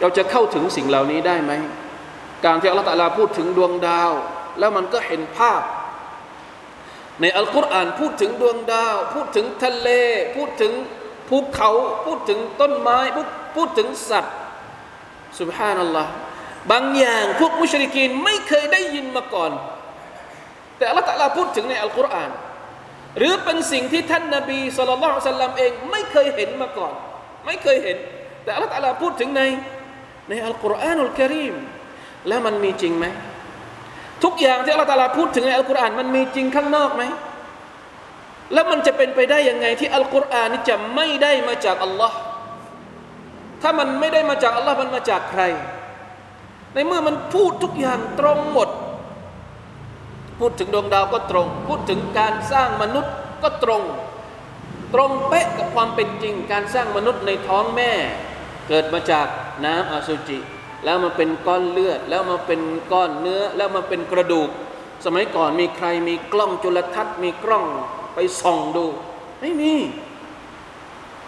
[0.01, 1.53] เราจะเข้าถึงสิ่งเหล่านี้ได้ไหม
[2.45, 4.13] การที่อัลลอฮฺตะลาพูดถึงดวงดาว
[4.59, 5.63] แล้วมันก็เห็นภาพ
[7.21, 9.89] ในอัลกุรอานพูดถึงดวงดาว พูดถึงทะเล
[10.37, 10.73] พูดถึง
[11.29, 11.71] ภูเขา
[12.07, 14.35] พูดถึงต้นไม้พูดพูดถึงสัตว์
[15.41, 16.13] สุบฮานัลลอฮ์
[16.71, 19.53] บางอย่างพวกมุชริกีนไม่เคยได้ยินมาก่อน
[20.77, 22.31] แต่อัลลอฮฺตะลาพูดถึงในอัลกุรอาน
[23.19, 26.93] หรือเป็นสิ่งที่ท่านนาบีสุลต่านสัลลัมเองไม่เคยเห็นมาก่อน
[27.47, 27.97] ไม่เคยเห็น
[28.45, 29.43] แต่อัลลอฮฺตลาพูดถึงใน
[30.29, 31.55] ในอัลกุรอานอุลกิริม
[32.29, 33.07] แล้วมันมีจริงไหม
[34.25, 37.03] ทุกอย่างที่อัลลอฮฺตลาพูดถึงในอัลกุรอานมันมีจริงข้างนอกไหม
[38.53, 42.17] แล้วมันจะเป็นไปได้ยังไงที่อัลกุรอานนี่จะไม่ได้มาจากอัลลอฮ์
[43.63, 45.43] ถ้ามันไม่ได้มาจากอัลลอฮ์มันมาจากใคร
[46.75, 48.69] ในเมื่อมันพูดทุกอย่างตรงหมด
[50.41, 53.83] พูดถึงดวงดาวก็ตรง พูดถึงการสร้างมนุษย์ก็ตรง
[54.95, 57.93] ตรงเป๊ะกับความเป็นจริง การสร้างมนุษย์ในท้องแม่
[58.69, 59.27] เกิดมาจาก
[59.65, 60.39] น้ำอสุจิ
[60.85, 62.61] แล้วมาเป็นก้อนเลือด แล้วมาเป็น
[62.93, 64.49] ก้อนเนื้อ แล้วมาเป็นกระดูก
[65.05, 67.65] สมัยก่อนมีใครมีกล้องจุลทรรศน์มีกล้อง
[68.15, 68.87] ไปส่องดู
[69.41, 69.75] ไม่มี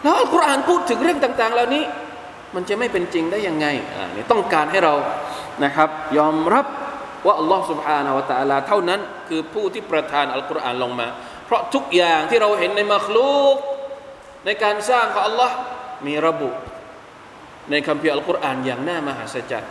[0.03, 1.85] แล้วอัลกุรอานพูดถึงเรื่องต่าง ๆ เหล่านี้
[2.55, 4.95] มันจะไม่เป็นจริงได้ยังไงอ่านี่ต้องการให้เรา
[5.65, 6.67] นะครับ ยอมรับ
[7.27, 11.09] ว่าอัลลอฮ์ سبحانه และ تعالى เท่านั้นคือผู้ที่ประทานอัลกุรอานลงมา
[11.47, 13.57] เพราะทุกอย่างที่เราเห็นในมัคลูก
[14.47, 15.55] ในการสร้างของอัลลอฮ์
[16.07, 16.51] มีระบุ
[17.71, 19.71] ในคัมภีร์อัลกุรอานอย่างน่ามหาศจรรย์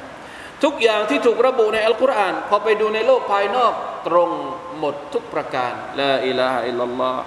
[0.64, 3.74] ทุกอย่างที่ถูกระบุในอัลกุรอานพอไปดูในโลกภายนอก
[4.08, 4.30] ตรง
[4.80, 7.24] หมดทุกประการละอิลาฮะอิลลัลลอฮ์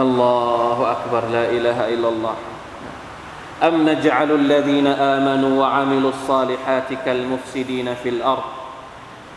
[0.00, 0.36] อัลลอ
[0.76, 2.40] ฮฺอักบารละอิลาฮะอิลลัลลอฮ์
[3.63, 8.47] أم نجعل الذين آمنوا وعملوا الصالحات كالمفسدين في الأرض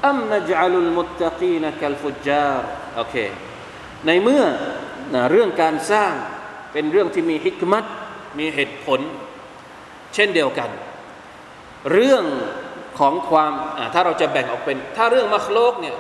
[0.05, 2.63] أم نجعل المتقين كالفجار
[2.97, 3.17] โอเค
[4.07, 4.45] ในเมื่อ
[5.15, 6.13] นะเรื่องการสร้าง
[6.73, 7.85] เป็นเรื่องที่มีฮิกมัต
[8.39, 9.01] มีเหตุผล
[10.15, 10.71] เช่นเดียวกัน
[11.93, 12.25] เรื่อง
[12.99, 13.53] ของความ
[13.95, 15.97] ถ้าเราจะแบ่งออกเป็น ถ้าเรื่องมัคโลกเนี่ย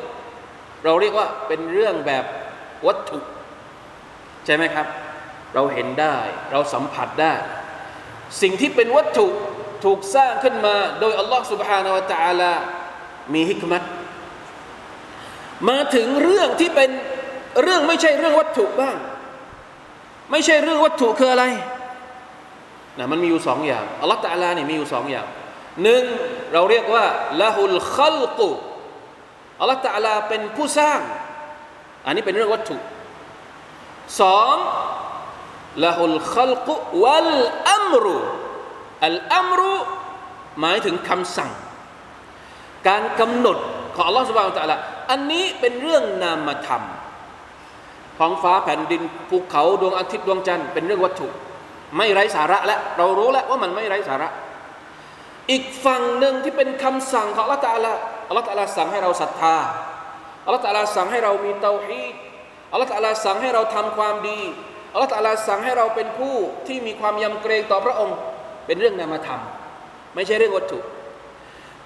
[0.85, 2.25] เราเรียกว่าเป็นเรื่องแบบ
[2.87, 3.19] วัตถุ
[4.47, 4.87] ใช่ไหมครับ
[5.55, 6.17] เราเห็นได้
[6.53, 7.35] เราสัมผัสได้
[8.43, 9.27] สิ่งที่เป็นวัตถุ
[9.85, 12.53] ถูกสร้างขึ้นมา โดยอัลลอฮ์ سبحانه และ تعالى
[13.33, 13.83] มีฮิกมัต
[15.69, 16.91] มาถึงเรื่องที่เป็น
[17.63, 18.97] เรื่องไม่ใช่เรื่องวัตถุบ้าง
[20.31, 21.45] ไม่ใช่เรื่องวัตถุคืออะไร
[22.99, 25.27] นะมันมีอยู่สองอย่างอัลลอฮฺตะลาเนี่ยมีอยู่สองอย่าง
[25.83, 26.03] หนึ่ง
[26.53, 27.05] เราเรียกว่า
[27.43, 28.49] ละหุลขัลกุ
[29.61, 31.01] อัลลอฮฺตะลาเป็นผู้สร้าง
[32.07, 32.77] อันนี้เป็นเรื่องวัตถุ
[34.21, 34.55] สอง
[35.84, 37.32] ละหุลขัลกุวัล
[37.74, 38.16] อัมรุ
[39.06, 39.76] อัลอัมรุ
[40.60, 41.52] หมายถึงคำสั่ง
[42.88, 43.58] การกำหนด
[43.96, 44.78] ของอัลลอฮฺสุบานตะลา
[45.12, 46.84] อันนี้เป็นเรื่องนามธรรม
[48.18, 51.28] ท้องฟ้าแผ่นดินภูเขาดวงอาทิตย์ดวงจันทร์เป็นเรื่องวัตถุ
[51.98, 54.30] ไม่ไร้สาระแล้วเรารู้แล้วว่ามันไม่ไร้สาระ
[55.52, 57.92] อีกฝั่งหนึ่งที่เป็นคำสั่งของอัลลอฮฺตาลา
[58.28, 59.58] อัลลอฮฺตาลาสั่งให้เราศรัทธา
[60.46, 62.16] อัลลอฮฺตาลาสั่งให้เรามีเตาฮีด
[62.72, 64.42] อัลลอฮฺตาลาสั่งให้เราทำความดี
[64.92, 66.36] อัลลอฮฺตาลาสั่งให้เราเป็นผู้
[66.68, 68.18] ที่มีความยำเกรงต่อพระองค์
[68.66, 69.42] เป็นเรื่องนามธรรม
[70.16, 70.80] ไม่ใช่เรื่องวัตถุ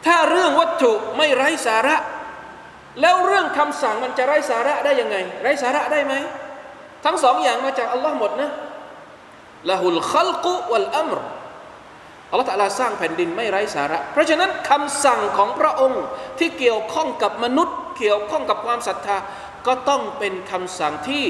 [0.05, 1.95] ถ้าเรื่องวัตถุไม่ไร้สาระ
[3.01, 6.13] แล้วเรื่องคำสั่งมันจะไร้สาระได้ยังไง ไร้สาระได้ไหม
[7.05, 8.49] ทั้งสองอย่างมาจากอัลลอฮ์หมดนะ
[9.69, 11.19] ละหุลขลกุวัลอัมร
[12.31, 16.03] อัลลอฮฺตะลาสร้างแผ่นดินไม่ไร้สาระ เพราะฉะนั้นคำสั่งของพระองค์
[16.39, 19.17] ที่เกี่ยวข้องกับมนุษย์ เกี่ยวข้องกับความศรัทธา
[19.67, 21.25] ก็ต้องเป็นคำสั่งที่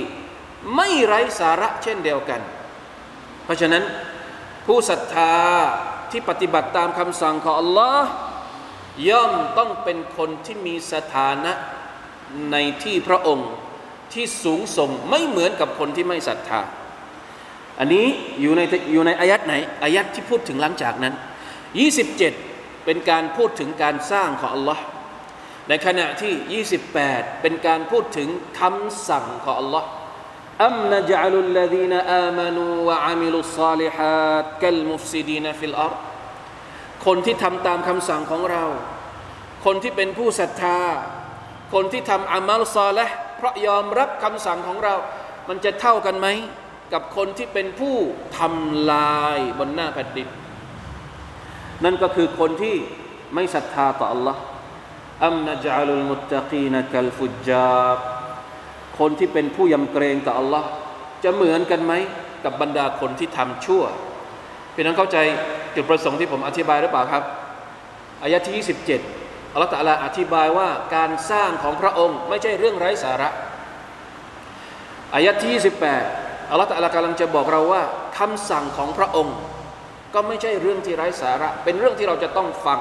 [0.76, 2.42] ไม่ไร้สาระเช่นเดียวกัน
[3.44, 3.84] เพราะฉะนั้น
[4.66, 5.34] ผู้ศรัทธา
[6.12, 8.10] ที่ปฏิบัติตามคำสั่งของอัลลอฮ์
[9.10, 11.54] ย่อมต้องเป็นคนที่มีสถานะ
[12.52, 13.50] ในที่พระองค์
[14.14, 16.62] ที่สูงส่งไม่เหมือนกับคนที่ไม่ศรัทธา
[17.80, 18.06] อันนี้
[18.40, 21.14] อยู่ในอยู่ในอายัดไหนอายัดที่พูดถึงหลังจากนั้น
[22.00, 24.80] 27 เป็นการพูดถึงการสร้างของ Allah
[25.70, 26.64] ในขณะที่
[27.02, 29.84] 28 เป็นการพูดถึงคำสั่งของ อัลลอฮ์
[30.74, 35.94] أم نجعل الذين آمنوا وعملوا الصالحات كالمفسدين في الأرض
[37.06, 38.64] คนที่ทำตามคำสั่งของเรา
[39.66, 40.80] คนที่เป็นผู้ศรัทธา
[41.74, 43.06] คนที่ทำอามัลซอและฮ์
[43.38, 44.96] เพราะยอมรับคำสั่งของเรา
[45.50, 46.28] มันจะเท่ากันไหม
[46.94, 47.96] กับคนที่เป็นผู้
[48.38, 50.28] ทำลายบนหน้าแผ่นดิน
[51.84, 52.76] นั่นก็คือคนที่
[53.34, 54.36] ไม่ศรัทธาต่อ Allah
[55.26, 58.15] อัมนจัลุลมุตตะกีนกัลฟุจาบ
[59.00, 60.64] คนที่เป็นผู้ยำเกรงต่อ Allah
[61.24, 61.94] จะเหมือนกันไหม
[62.44, 63.84] กับบรรดาคนที่ทำชั่ว
[64.74, 65.18] พี่น้องเข้าใจ
[65.76, 67.24] จุดประสงค์ที่ผมอธิบายหรือเปล่าครับ
[68.24, 68.66] อายะที่
[69.02, 73.30] 27อัลลอฮฺตะลาอธิบายว่าการสร้างของพระองค์ไม่ใช่เรื่องไร้สาระ
[75.16, 75.52] อายะที่
[76.02, 77.84] 28อัลลอฮฺตะลากำลังจะบอกเราว่า
[78.20, 79.36] คำสั่งของพระองค์
[80.14, 82.80] ก็ไม่ใช่เรื่องที่ไร้สาระ เป็นเรื่องที่เราจะต้องฟัง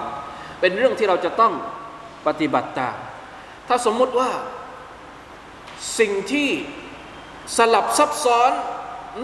[0.60, 1.52] เป็นเรื่องที่เราจะต้อง
[2.26, 2.96] ปฏิบัติตาม
[3.68, 4.30] ถ้าสมมุติว่า
[5.98, 6.50] สิ่งที่
[7.56, 8.52] สลับซับซ้อน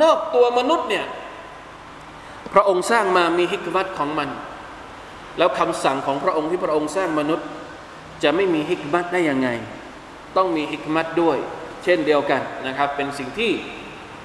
[0.02, 1.06] นอกตัวมนุษย์เนี่ย
[2.54, 4.28] พระองค์สร้างมามีฮิกมัตของมัน
[5.38, 7.46] แล้วคำสั่งของพระองค์ที่พระองค์สร้างมนุษย์
[8.22, 9.48] จะไม่มีฮิกมัตได้ยังไง
[10.36, 11.38] ต้องมีฮิกมัตด้วย
[11.84, 13.52] เช่นเดียวกันนะครับ เป็นสิ่งที่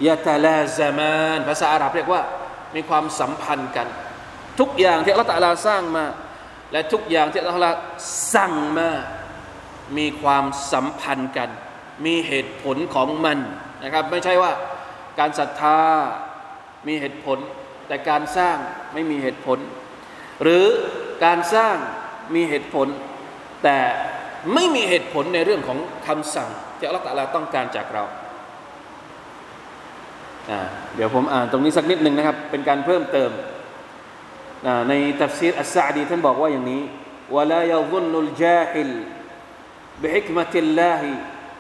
[0.08, 2.22] ยาตาลาซามานภาษาอาหรับเรียกว่า
[2.76, 3.88] มีความสัมพันธ์กัน
[4.60, 6.06] ทุกอย่างที่อัลตะลาสร้างมา
[6.72, 7.68] และทุกอย่างที่อัลลอฮฺ
[8.36, 8.90] สั่งมา
[9.98, 11.50] มีความสัมพันธ์กัน
[12.05, 13.39] มีเหตุผลของมัน
[13.83, 14.53] นะครับ ไม่ใช่ว่า
[15.19, 15.81] การศรัทธา
[16.87, 17.39] มีเหตุผล
[17.87, 18.57] แต่การสร้าง
[18.95, 19.59] ไม่มีเหตุผล
[20.43, 20.67] หรือ
[21.25, 21.77] การสร้าง
[22.35, 22.89] มีเหตุผล
[23.65, 23.79] แต่
[24.55, 28.05] ไม่มีเหตุผลในเรื่องของคำสั่งที่อัลลอฮฺตะลาต้องการจากเรา
[30.95, 33.31] เดี๋ยวผมอ่านตรงนี้สักนิดหนึ่งนะครับ เป็นการเพิ่มเติม
[34.89, 36.83] ในตัฟซีรอัสซาดีท่านบอกว่าอย่างนี้
[37.37, 38.91] ولا يظن الجاهل
[40.03, 41.03] بحكمة الله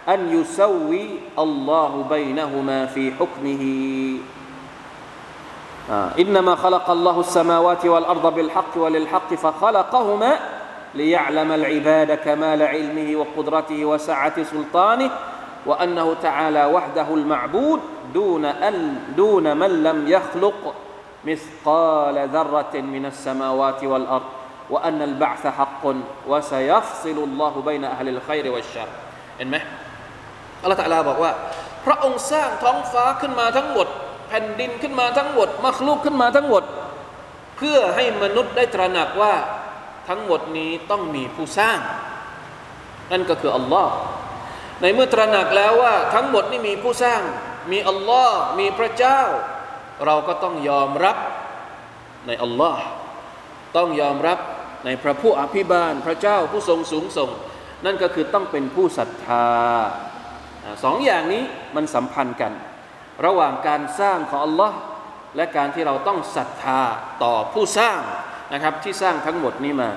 [0.08, 3.64] أن يسوي الله بينهما في حكمه
[6.18, 10.38] إنما خلق الله السماوات والأرض بالحق وللحق فخلقهما
[10.94, 15.10] ليعلم العباد كمال علمه وقدرته وسعة سلطانه
[15.66, 17.80] وأنه تعالى وحده المعبود
[18.14, 20.74] دون أن دون من لم يخلق
[21.24, 24.22] مثقال ذرة من السماوات والأرض
[24.70, 25.94] وأن البعث حق
[26.28, 28.88] وسيفصل الله بين أهل الخير والشر
[29.40, 29.58] เห็นไหม
[30.65, 31.31] อัลลอฮฺตะลาบอกว่า
[31.85, 33.87] พระองค์สร้างท้องฟ้าขึ้นมาทั้งหมด
[34.27, 36.63] แผ่นดินขึ้นมาทั้งหมดมักลูกขึ้นมาทั้งหมด
[37.57, 39.33] เพื่อให้มนุษย์ได้ตระหนักว่า
[40.09, 41.79] ทั้งหมดนี้ต้องมีผู้สร้าง
[43.11, 43.91] นั่นก็คืออัลลอฮ์
[44.81, 47.21] ในเมื่อตระหนักแล้วว่าทั้งหมดนี่มีผู้สร้าง
[47.71, 49.21] มีอัลลอฮ์มีพระเจ้า
[50.05, 51.17] เราก็ต้องยอมรับ
[52.27, 52.81] ในอัลลอฮ์
[53.77, 54.39] ต้องยอมรับ
[54.85, 57.29] ในพระผู้อภิบาลพระเจ้าผู้ทรงสูงส่ง
[57.85, 59.47] นั่นก็คือต้องเป็นผู้ศรัทธา
[60.84, 61.42] สองอย่างนี้
[61.76, 62.52] มันสัมพันธ์กัน
[63.24, 64.72] ระหว่างการสร้างของ Allah
[65.36, 66.80] และการที่เราต้องศรัทธา
[67.22, 67.98] ต่อผู้สร้าง
[68.52, 69.90] นะครับที่สร้างทั้งหมดนี้มา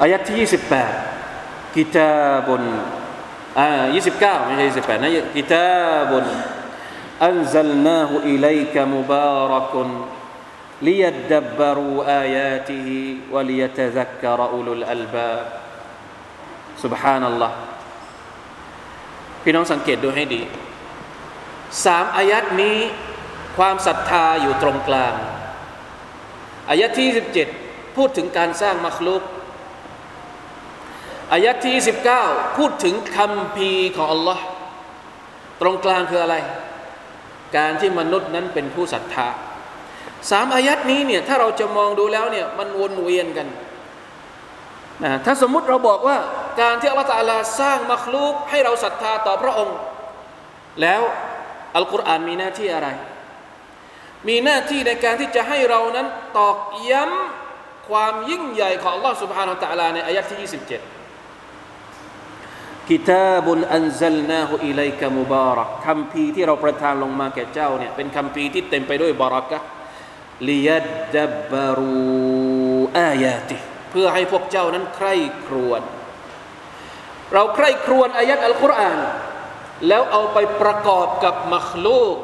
[0.00, 0.48] อายัดที่
[1.10, 2.10] 28กิตา
[2.48, 2.62] บน
[3.58, 3.68] อ่า
[4.14, 5.66] 29ไม่ใช่28นะกิตา
[6.12, 6.26] บน
[7.28, 9.74] أنزلناه إليك مبارك
[10.82, 12.88] ليدبروا آياته
[13.30, 15.46] وليتذكر أولو الألباب
[16.83, 17.55] สุบฮานัลลอฮ์
[19.43, 20.41] พี่น้องสังเกตดูให้ดี
[21.85, 22.77] สามอายัดนี้
[23.57, 25.13] ความศรัทธาอยู่ตรงกลาง
[26.69, 27.09] อายัดที่
[27.53, 29.23] 17 พูดถึงการสร้างมัคลุก
[31.31, 31.75] อายัดที่
[32.17, 34.43] 19 พูดถึงคำพีของอัลลอฮ์
[35.61, 36.35] ตรงกลางคืออะไร
[37.57, 39.27] การที่มนุษย์นั้นเป็นผู้ศรัทธา
[40.31, 43.47] สามอายัดนี้เนี่ยถ้าเราจะมองดูแล้วเนี่ยมันวนเวียนกัน
[45.03, 46.17] นะถ้าสมมติเราบอกว่า
[46.59, 49.77] การที่อัลลอฮฺสร้างมัคลูกให้เราศรัทธาต่อพระองค์
[50.81, 51.01] แล้ว
[51.75, 52.87] อัลกุรอานมีหน้าที่อะไร
[54.27, 56.57] มีหน้าที่ในการที่จะให้เรานั้นตอก
[56.89, 60.51] ย้ำความยิ่งใหญ่ของอัลลอฮฺสุบฮานาตะลาในอายะที่ 27
[62.89, 69.59] กิตาบุลอันซัลนาฮุอิไลกะมุบารักคำพีที่เราประทานลงมาแก่เจ้าเนี่ยเป็นคำพีที่เต็มไปด้วยบารักะ
[70.49, 70.69] ลีย
[71.15, 71.91] ดับบารู
[72.97, 73.57] อายติ
[73.91, 75.15] เพื่อให้พวกเจ้านั้นใคร่
[75.45, 75.81] ครวญ
[77.32, 78.98] เราใคร่ครวญอายัดอัลกุรอาน
[79.88, 82.16] แล้วเอาไปประกอบกับมัคลูก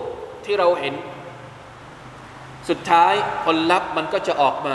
[0.45, 0.95] ที่เราเห็น
[2.69, 3.14] สุดท้าย
[3.45, 4.75] ผลลัพธ์มันก็จะออกมา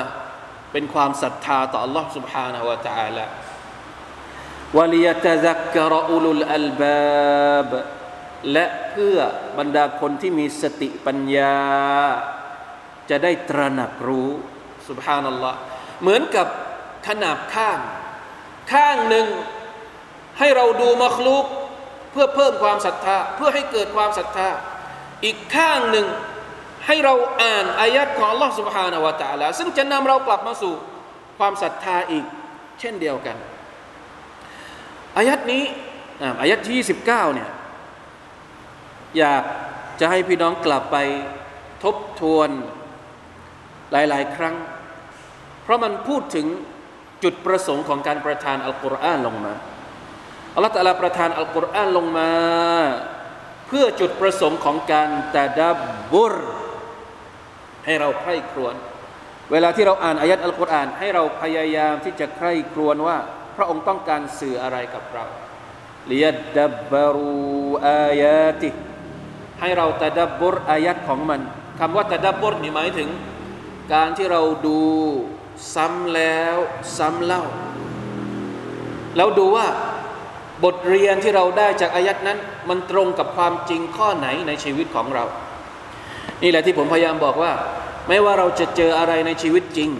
[0.72, 3.26] เป็นความศรัทธาต่อ Allah سبحانه และ تعالى
[4.78, 7.72] วลียตะซักกะรอุลุลอัลบาบ
[8.52, 9.18] และเพ พื่อ
[9.60, 11.58] บรรดาคนที่มีสติปัญญา
[13.10, 14.30] จะได้ตระหนักรู้
[14.90, 15.58] สุบฮานัลลอฮ์
[16.02, 16.48] เหมือนกับ
[17.08, 17.80] ขนาบข้าง
[18.74, 19.28] ข้างหนึ่ง
[20.40, 21.46] ให้เราดูมัคลุก
[22.12, 24.50] เพื่อเพิ่มความศรัทธา เพื่อให้เกิดความศรัทธา
[25.26, 26.08] อีกข้างหนึ่ง
[26.88, 30.74] ให้เราอ่านอายัดของ Allah سبحانه และ تعالى ซึ่งจะนำเรากลับมาสู่
[31.40, 32.26] ความศรัทธาอีก
[32.80, 33.38] เช่นเดียวกัน
[35.18, 35.64] อายัดนี้
[36.42, 37.50] อายัดที่29เนี่ย
[39.18, 39.44] อยาก
[40.00, 40.98] จะให้พี่น้องกลับไป
[41.84, 42.50] ทบทวน
[43.92, 44.56] หลาย ๆ ครั้ง
[45.64, 46.48] เพราะมันพูดถึง
[47.24, 49.54] จุดประสงค์ของการประทานอัลกุรอานลงมา
[50.57, 52.33] อัลลอฮฺตะลาประทานอัลกุรอานลงมา
[53.69, 55.79] เพื่อจุดประสงค์ของการตาดับ
[56.13, 56.35] บุร
[57.85, 58.75] ให้เราใคร่ครวญ
[59.53, 63.17] เวลาที่เราอ่านอายัดอัลกุรอานให้เราพยายามที่จะใคร่ครวญว่า
[63.57, 65.25] พระองค์ต้องการสื่ออะไรกับเรา
[66.07, 67.35] เลียดดับบรู
[67.87, 68.71] อายาติ
[69.61, 71.41] ให้เราตะดับบุรอายัดของมัน
[71.79, 73.09] คำว่าตะดับบุรนี่หมายถึง
[73.95, 74.81] การที่เราดู
[75.75, 76.57] ซ้ำแล้ว
[76.99, 77.43] ซ้ำเล่า
[79.17, 79.67] แล้วดูว่า
[80.65, 82.39] บทเรียนที่เราได้จากอายัดนั้น
[82.69, 85.25] มันตรงกับความจริงข้อไหนในชีวิตของเรา
[86.43, 87.53] นี่แหละที่ผมพยายามบอกว่า
[88.09, 89.91] ไม่ว่าเราจะเจออะไรในชีวิตจริง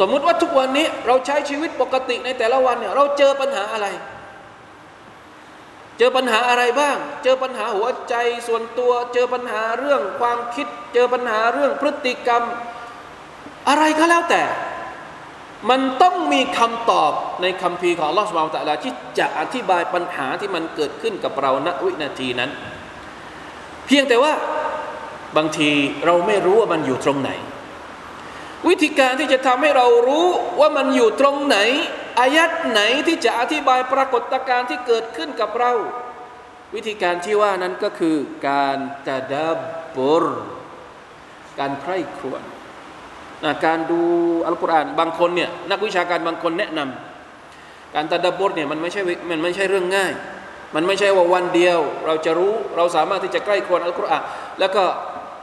[0.00, 3.86] สมมุติว่าทุกวันนี้เราใช้ชีวิตปกติในแต่ละวันเนี่ยเราเจอปัญหาอะไร
[5.98, 8.14] เจอปัญหาอะไรบ้าง เจอปัญหาหัวใจ
[8.46, 12.42] ส่วนตัว เจอปัญหาเรื่องความคิด เจอปัญหาเรื่องพฤติกรรม
[13.68, 14.42] อะไรก็แล้วแต่
[15.70, 22.50] มันต้องมีคำตอบในคำพีของลอสวาลตะลาที่จะอธิบายปัญหาที่มันเกิดขึ้นกับเราณวินาทีนั้น
[23.86, 24.32] เพียงแต่ว่า
[25.36, 25.70] บางที
[26.06, 27.30] เราไม่รู้ว่ามันอยู่ตรงไหน
[28.68, 30.26] วิธีการที่จะทำให้เรารู้
[30.60, 31.58] ว่ามันอยู่ตรงไหน
[32.20, 35.72] อายัดไหนที่จะอธิบายปรากฏการณ์ที่เกิดขึ้นกับเรา
[36.74, 38.16] วิธีการที่ว่านั้นก็คือ
[38.48, 39.56] การตะดับ
[39.96, 40.24] บร
[41.58, 42.42] การใคร่ครวญ
[43.64, 44.00] การดู
[44.46, 50.12] อัลกุรอานบางคนเนี่ยนักวิชาการบางคนแนะนำการตัดดับบทเนี่ยมันไม่ใช่มันไม่ใช่เรื่องง่าย
[50.74, 54.22] มันไม่ใช่ว่าวันเดียว เราจะรู้เราสามารถที่จะใกล้ควรอัลกุรอาน
[54.60, 54.82] แล้วก็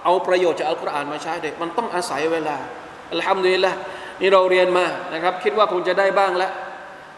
[0.03, 2.55] เอาประโยชน์จากอัลกุรอานมาใช้ได้มันต้องอาศัยเวลา
[3.13, 3.73] อัลฮัมดุลิลละ
[4.21, 6.51] นี่เราเรียนมานะครับ คิดว่าคงจะได้บ้างแล้ว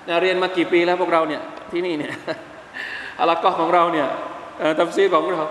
[0.08, 1.42] นะเรียนมากี่ปีแล้วพวกเราเนี่ย
[1.72, 2.12] ที่นี่เนี่ย
[3.20, 4.08] อัลกอของเราเนี่ย
[4.80, 5.42] ตัฟซีของเรา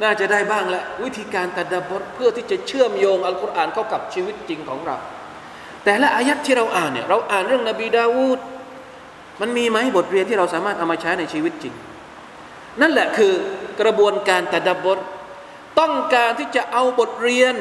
[0.00, 4.96] น่าจะได้บ้างแล้ววิธีการตัดดับบทเพื่อที่จะเชื่อมโยงอัลกุรอานเข้ากับชีวิตจริงของเรา
[5.84, 8.40] แต่ละอายัดที่เราอ่านเนี่ยเราอ่านเรื่องนบีดาวูด
[9.40, 11.74] มันมีไหมบทเรียนที่เราสามารถเอามาใช้ในชีวิตจริง
[12.80, 13.32] นั่นแหละคือ
[13.80, 14.98] กระบวนการตัดดับบท
[15.80, 17.54] ต้องการที่จะเอาบทเรียน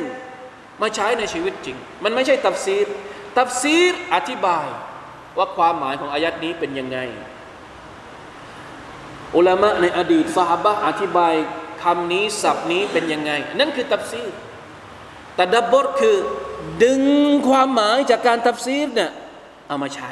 [0.82, 2.88] มาใช้ในชีวิตจริง มันไม่ใช่ตับซีร
[3.38, 4.68] ตับซีรอธิบาย
[5.38, 6.98] ว่าความหมายของอายัดนี้เป็นยังไง
[9.36, 11.34] อุลามะในอดีตสหบะอธิบาย
[11.84, 14.32] คำนี้ศัพท์นี้เป็นยังไง นั่นคือตับซีร
[15.36, 16.18] แต่ดับบทคือ
[16.84, 17.02] ดึง
[17.48, 19.12] ความหมายจากการตับซีรเนี่ย
[19.68, 20.10] เอามาใช้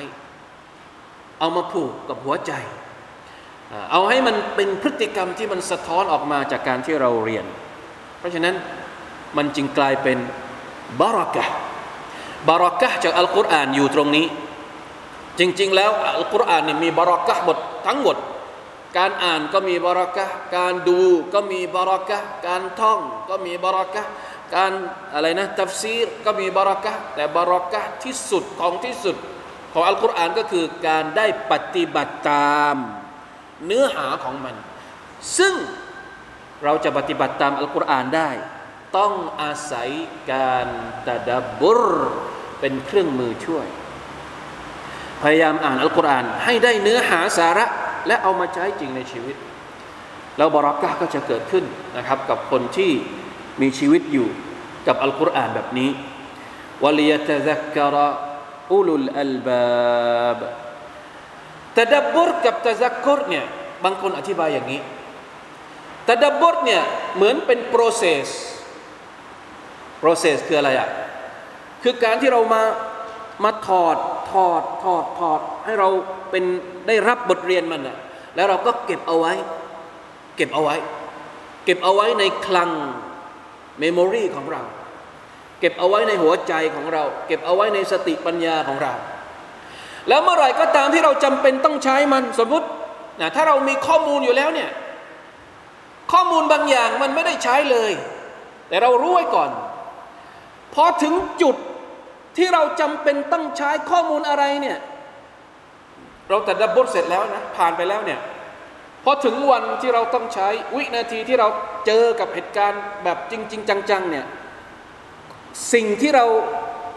[1.39, 2.51] เอามาผูกกับหัวใจ
[3.91, 7.45] เอาให้มันเป็นพฤติกรรมที่มันสะท้อนออกมาจากการที่เราเรียน
[8.19, 8.55] เพราะฉะนั้น
[9.37, 10.17] มันจึงกลายเป็น
[11.01, 11.45] บารักะ
[12.47, 14.25] บารักะจากอัลกุรอานอยู่ตรงนี้
[15.39, 18.15] จริง ๆ แล้วอัลกุรอานเนี่ยมีบารักะหมดทั้งหมด
[18.97, 20.25] การอ่านก็มีบารักะ
[20.57, 21.01] การดู
[21.33, 22.99] ก็มีบารักะการท่อง
[23.29, 24.03] ก็มีบารักะ
[24.55, 24.71] การ
[25.13, 29.15] อะไรนะตัฟซีรก็มีบารักะแต่บารักะที่สุดของที่สุด
[29.73, 32.75] ของอัลกุรอานก็คือการได้ปฏิบัติตาม
[33.65, 34.55] เนื้อหาของมัน
[35.37, 35.53] ซึ่ง
[36.63, 38.29] เราจะปฏิบัติตามอัลกุรอานได้
[38.97, 39.89] ต้องอาศัย
[40.31, 40.67] การ
[41.07, 41.81] ตะดับบุร
[42.59, 43.67] เป็นเครื่องมือช่วย
[45.21, 47.65] พยายามอ่านอัลกุรอานให้ได้เนื้อหาสาระ
[48.07, 49.35] และเอามาใช้จริงในชีวิต
[50.37, 51.65] แล้วบารักะก็จะเกิดขึ้น
[51.97, 52.91] นะครับ กับคนที่
[53.61, 54.27] มีชีวิตอยู่
[54.87, 55.89] กับอัลกุรอานแบบนี้
[56.83, 57.95] วลียตะซักกะร
[58.71, 60.41] อุลุลอัลบาบ
[61.77, 63.45] ตะดับบรกับตะซักกรเนี่ย
[63.83, 64.81] บางคนอธิบายอย่างนี้
[66.07, 66.83] ตะดับบรเนี่ย
[67.15, 68.27] เหมือนเป็น process
[70.01, 70.89] process คืออะไรอะ
[71.83, 72.61] คือการที่เรามา
[73.43, 73.97] มาถอด
[74.31, 75.87] ถอดถอดถอดให้เรา
[76.31, 76.43] เป็น
[76.87, 77.97] ได้รับบทเรียนมันอะ
[78.35, 79.33] แล้วเราก็เก็บเอาไว้
[80.35, 80.75] เก็บเอาไว้
[81.65, 82.71] เก็บเอาไว้ในคลัง
[83.79, 84.61] เมมโมรีของเรา
[85.59, 88.93] เก็บเอาไว้ในหัวใจของเรา เก็บเอาไว้ในสติปัญญาของเรา
[90.07, 92.67] แล้วเมื่อไหร่ก็ตามที่เราจำเป็นต้องใช้มันสมมติ
[93.21, 94.69] นะถ้าเรามีข้อมูลอยู่แล้วเนี่ย
[96.11, 97.91] ข้อมูลบางอย่างมันไม่ได้ใช้เลย
[98.69, 99.49] แต่เรารู้ไว้ก่อน
[100.73, 101.55] พอถึงจุด
[102.37, 104.77] ที่เราจำเป็นต้องใช้ข้อมูลอะไรเนี่ย
[106.29, 108.19] เราแต่ดับบทเสร็จแล้วนะ ผ่านไปแล้วเนี่ย
[109.03, 111.47] พอถึงวันที่เราต้องใช้วินาทีที่เรา
[111.85, 114.25] เจอกับเหตุการณ์แบบจริง ๆ จัง ๆ เนี่ย
[115.73, 116.25] สิ่งที่เรา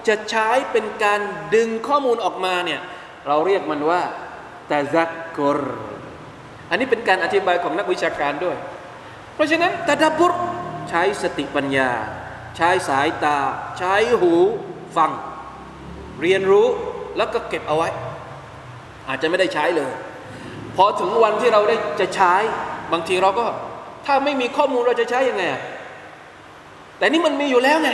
[0.08, 1.20] จะใช้เป็นการ
[1.54, 2.80] ดึงข้อมูลออกมาเนี่ย
[3.28, 4.02] เราเรียกมันว่า
[4.70, 5.58] ตะซักกร
[6.70, 8.56] อันนี้เป็นการอธิบายของนักวิชาการด้วย
[9.34, 10.32] เพราะฉะนั้นตะดับบุร
[10.90, 11.90] ใช้สติปัญญา
[12.56, 13.38] ใช้สายตา
[13.78, 14.34] ใช้หู
[14.96, 15.10] ฟัง
[16.22, 16.66] เรียนรู้
[17.16, 17.88] แล้วก็เก็บเอาไว้
[19.08, 19.92] อาจจะไม่ได้ใช้เลย
[20.76, 22.34] พอถึงวันที่เราได้จะใช้
[22.92, 23.46] บางทีเราก็
[24.06, 25.44] ถ้าไม่มีข้อมูลเราจะใช้ยังไง
[26.98, 27.90] แต่นี่มันมีอยู่แล้วไง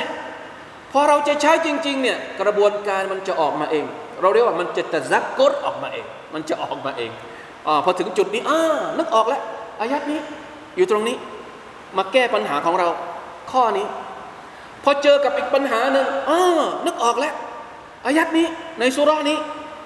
[0.92, 3.84] พอเราจะใช้จริงๆเนี่ยกระบวนการมันจะออกมาเอง
[4.20, 7.10] เราเรียกว่ามันจะตะซักกดออกมาเอง มันจะออกมาเอง
[7.66, 8.60] อพอถึงจุดนี้อ่า
[8.98, 9.42] นึกออกแล้ว
[9.80, 10.20] อายัดนี้
[10.76, 11.16] อยู่ตรงนี้
[11.96, 12.88] มาแก้ปัญหาของเรา
[13.52, 13.86] ข้อนี้
[14.84, 17.34] พอเจอกับอีกปัญหาหนึ่งอ่านึกออกแล้ว
[18.06, 18.46] อายัดนี้
[18.78, 19.38] ในสุรานี้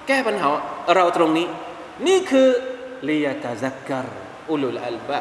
[0.07, 0.47] แก้ปัญหา
[0.95, 1.47] เราตรงนี้
[2.07, 2.49] นี่คือ
[3.05, 4.07] เลียตะซักกร
[4.49, 5.19] อุลุลอัลบะ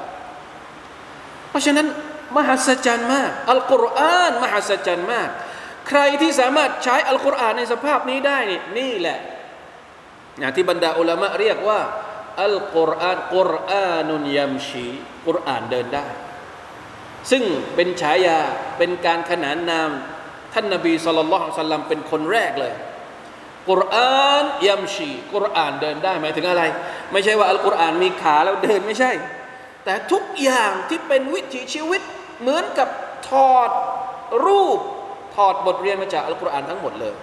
[1.50, 1.86] เพราะฉะนั้น
[2.36, 5.28] มหัศจรรย์มาก อัลกุรอานมหัศจรรย์มาก
[5.88, 9.18] ใครที่สามารถใช้อัลกุรอานในสภาพนี้ได้นี่นี่แหละ
[10.56, 11.80] ที่บรรดาอุลามะเรียกว่า
[12.44, 14.86] อัลกุรอานกุรอานุนยัมชี
[15.26, 16.06] กุรอานเดินได้
[17.30, 17.42] ซึ่ง
[17.74, 18.38] เป็นฉายา
[18.78, 19.90] เป็นการขนานนาม
[20.54, 22.74] ท่านนบีสุลต่านสัลลัมเป็นคนแรกเลย
[23.68, 26.62] กุรอานยัมชีกุรอานเดินได้หมายถึงอะไร
[27.12, 29.12] ไม่ใช่ว่าอัลกุรอานมีขาแล้วเดินไม่ใช่
[29.84, 32.00] แต่ทุกอย่างที่เป็นวิถีชีวิต
[32.40, 32.88] เหมือนกับ
[33.28, 33.70] ถอด
[34.46, 34.78] รูป
[35.34, 37.14] ถอดบทเรียนมาจากอัลกุรอานทั้งหมดเลย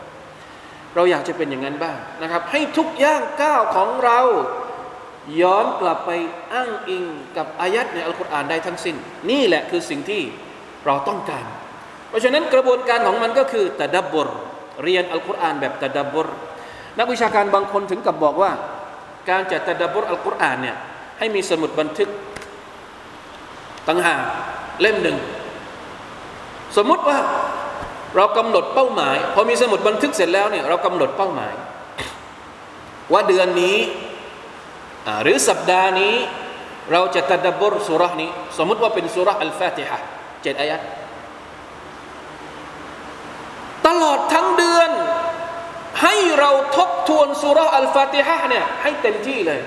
[0.96, 4.20] เราอยากจะเป็นอย่างนั้นบ้างนะครับ ให้ทุกย่างก้าวของเรา
[5.42, 6.12] ย้อนกลับไป
[6.54, 7.04] อ้างอิง
[7.38, 8.96] กับอายัดในอัลกุรอานได้ทั้งสิ้น
[9.30, 10.22] นี่แหละคือสิ่งที่
[10.86, 11.46] เราต้องการ
[12.10, 14.30] เพราะฉะนั้นกระบวนการของมันก็คือตะดับบร
[14.84, 16.28] เรียนอัลกุรอานแบบตะดับบร
[17.00, 18.52] นักวิชาการบางคนถึงกับบอกว่า
[19.30, 20.76] การจัดตะดับบรอัลกุรอานเนี่ย
[21.20, 22.10] ให้มีสมุดบันทึก
[23.88, 24.22] ตั้งหาก
[24.82, 25.18] เล่มหนึ่ง
[26.78, 27.18] สมมุติว่า
[28.16, 31.54] เรากำหนดเป้าหมาย พอมีสมุดบันทึกเสร็จแล้วเนี่ยเรากำหนดเป้าหมาย
[33.14, 33.78] ว่าเดือนนี้
[35.24, 36.16] หรือสัปดาห์นี้
[36.92, 39.98] เราจะตะดับรสุรนี้ สมมติว่าเป็นสุรอัลฟาติฮะ
[40.44, 40.82] เจ็ดอายัด
[43.88, 44.90] ตลอดทั้งเดือน
[46.04, 49.62] ให้เราทบทวนสุรอัลฟาติฮะเนี่ยให้เต็มที่เลย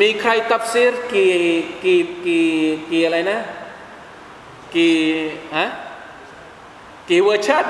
[0.00, 1.34] มีใครตับซีรกี่
[1.84, 2.48] กี่กี่
[2.90, 3.38] กี่อะไรนะ
[4.74, 4.98] กี่
[5.56, 5.68] ฮะ
[7.08, 7.64] กี่เวอร์ชัน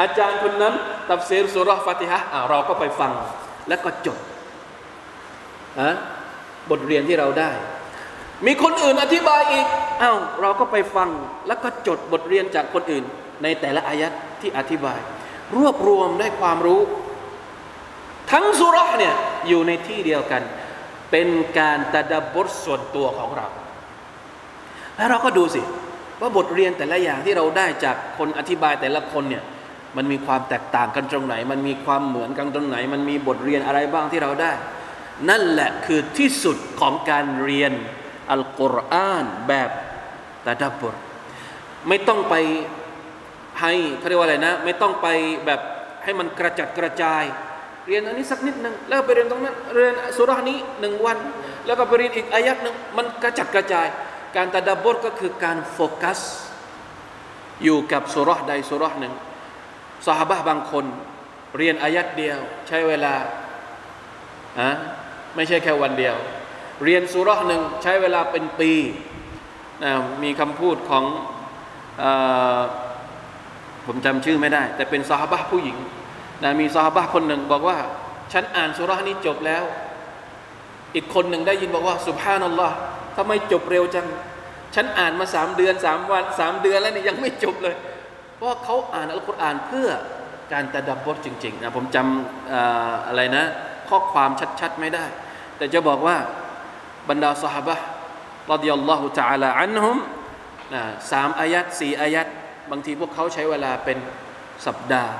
[0.00, 0.74] อาจารย์คนนั้น
[1.08, 2.18] ตับซีรสุรฟาติฮะ
[2.50, 3.12] เราก็ไปฟัง
[3.68, 4.18] แล้วก็จด
[5.80, 5.90] อะ
[6.70, 7.50] บทเรียนที่เราได้
[8.46, 9.66] มีคนอื่นอธิบายอีก
[10.02, 11.08] อา้าวเราก็ไปฟัง
[11.46, 13.04] แล้วก็จดบทเรียนจากคนอื่น
[13.42, 14.98] ในแต่ละอายัดที่อธิบาย
[15.56, 16.80] รวบรวมได้ความรู้
[18.32, 19.14] ทั้งสุรเนี่ย
[19.48, 20.42] อยู่ในที่เดียวกัน
[21.10, 23.46] เป็นการตะดับบทส่วนตัวของเรา
[24.96, 25.62] แล้วเราก็ดูสิ
[26.20, 29.44] ว่าบทเรียนแต่ละอย่างที่เราได้จากคนอธิบายแต่ละคนเนี่ย
[29.96, 34.52] มันมีความแตกต่างกันตรงไหน มันมีความเหมือนกันตรงไหน มันมีบทเรียนอะไรบ้างที่เราได้
[35.28, 37.72] นั่นแหละคือที่สุดของการเรียน
[38.30, 39.70] อัลกุรอานแบบ
[40.46, 40.96] ตะดับบท
[41.88, 42.34] ไม่ต้องไป
[43.60, 45.08] ให้เขาเรียกว่าอะไรนะ ไม่ต้องไป
[45.46, 45.60] แบบ
[46.04, 47.24] ให้มันกระจัดกระจาย
[47.86, 51.18] เรียนอันนี้สักนิดหนึ่งแล้วไปเรียนตรงนั้นเรียนสุรานี้หนึ่งวัน
[51.66, 53.86] แล้วก็ไปเรียนอีกอายัดหนึ่งมันกระจัดกระจาย
[54.36, 56.20] การตะดับบทก็คือการโฟกัส
[57.64, 59.14] อยู่กับสุราใดสุราหนึ่ง
[60.06, 60.84] สหบะบางคน
[61.58, 63.14] เรียนอายัดเดียว ใช้เวลา
[64.60, 64.70] อะ
[65.36, 66.14] ไม่ใช่แค่วันเดียว
[66.84, 68.72] เรียนสุรหนึ่งใช้เวลาเป็นปี
[69.84, 71.04] นะมีคำพูดของ
[72.02, 72.04] อ
[73.86, 75.76] ผมจำชื่อไม่ได้ แต่เป็นซาฮาบะผู้หญิง
[76.42, 77.78] นะมีซาฮาบะคนหนึ่งบอกว่า
[78.32, 79.64] ฉันอ่านสุรานี้จบแล้ว
[80.94, 82.76] อีกคนหนึ่งได้ยินบอกว่าสุบฮานัลลอฮ์
[83.16, 84.06] ทำไมจบเร็วจัง
[84.74, 87.76] ฉันอ่านมาสามเดือนสามวันสามเดือนแล้วนี่ยังไม่จบเลย
[88.36, 89.88] เพราะเขาอ่านอัลกุรอานเพื่อ
[90.52, 93.44] การตะดับบทจริงๆนะผมจำอะไรนะ
[93.92, 94.30] ราะความ
[94.60, 95.04] ชัดๆไม่ได้
[95.56, 96.16] แต่จะบอกว่า
[97.08, 97.76] บรรดาสหบะ
[98.50, 99.96] รดิยัลลอฮุจาลาอันฮุม
[101.10, 102.26] สามอายัดสี่อายัด
[102.70, 103.98] บางทีพวกเขาใช้เวลาเป็น
[104.66, 105.12] สัปดาห์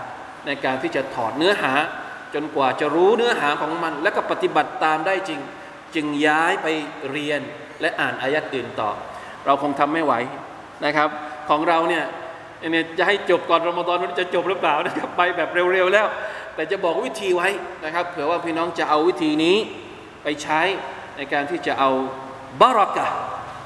[0.47, 1.73] ในการที่จะถอดเนื้อหา
[2.35, 5.41] จนกว่าจะรู้เนื้อหาของมัน และก็ปฏิบัติตามได้จริง
[5.95, 6.67] จึงย้ายไป
[7.11, 7.41] เรียน
[7.81, 8.91] และอ่านอายัดอื่นต่อ
[9.47, 10.15] เราคงทำไม่ไหว
[10.85, 11.09] นะครับ
[11.49, 12.05] ของเราเนี่ย
[12.71, 16.07] เนี่ยจะให้จบก่อนรอมฎอนมันจะจบหรือเปล่านะครับไปแบบเร็วๆแล้ว
[16.55, 17.49] แต่จะบอกวิธีไว้
[17.85, 19.57] นะครับเผื่อว่าพี่น้องจะเอาวิธีนี้
[20.23, 20.61] ไปใช้
[21.17, 21.91] ในการที่จะเอา
[22.61, 23.07] บารักะ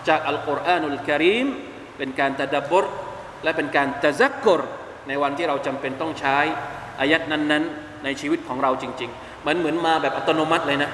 [0.09, 1.47] จากอัลกุรอานุลกิริม
[1.99, 2.87] เป็นการตะดับบท
[3.43, 4.61] และเป็นการตะซักกร
[5.09, 6.37] ในวันที่เราจำเป็นต้องใช้
[7.01, 10.91] อายัดนั้นๆ ในชีวิตของเราจริง ๆ มันเหมือนมาแบบอัตโนมัติเลยนะ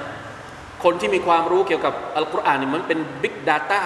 [0.84, 3.82] คนที่มีความรู้เกี่ยวกับอัลกุรอานเนี่ยมือนเป็นบิ๊กดาต้า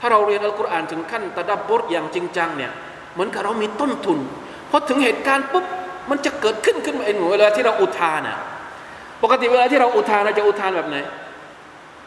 [0.00, 2.72] ถ้าเราเรียนอัลกุรอานถึงขั้นตะดับบทอย่างจริงจังเนี่ย
[3.12, 4.18] เหมือนกับเรามีต้นทุน
[4.70, 5.64] พอถึงเหตุการณ์ปุ๊บ
[6.10, 8.38] มันจะเกิดขึ้นขึ้นมาเองเวลาที่เราอุทานอะ
[9.22, 10.96] ปกติเวลาที่เราอุทานเราจะอุทานแบบไหน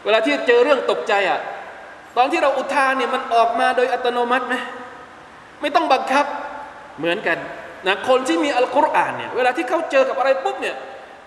[0.05, 1.39] เวลาที่เจอเรื่องตกใจอะ
[2.17, 4.55] ตอนที่เราอุทานเนี่ยมันออกมาโดยอัตโนมัติไหม
[5.61, 6.25] ไม่ต้องบังคับ
[6.97, 7.37] เหมือนกัน
[7.87, 10.75] นะคนที่มีอัลกุรอานเนี่ยเวลาที่เขาเจอกับอะไรปุ๊บเนี่ย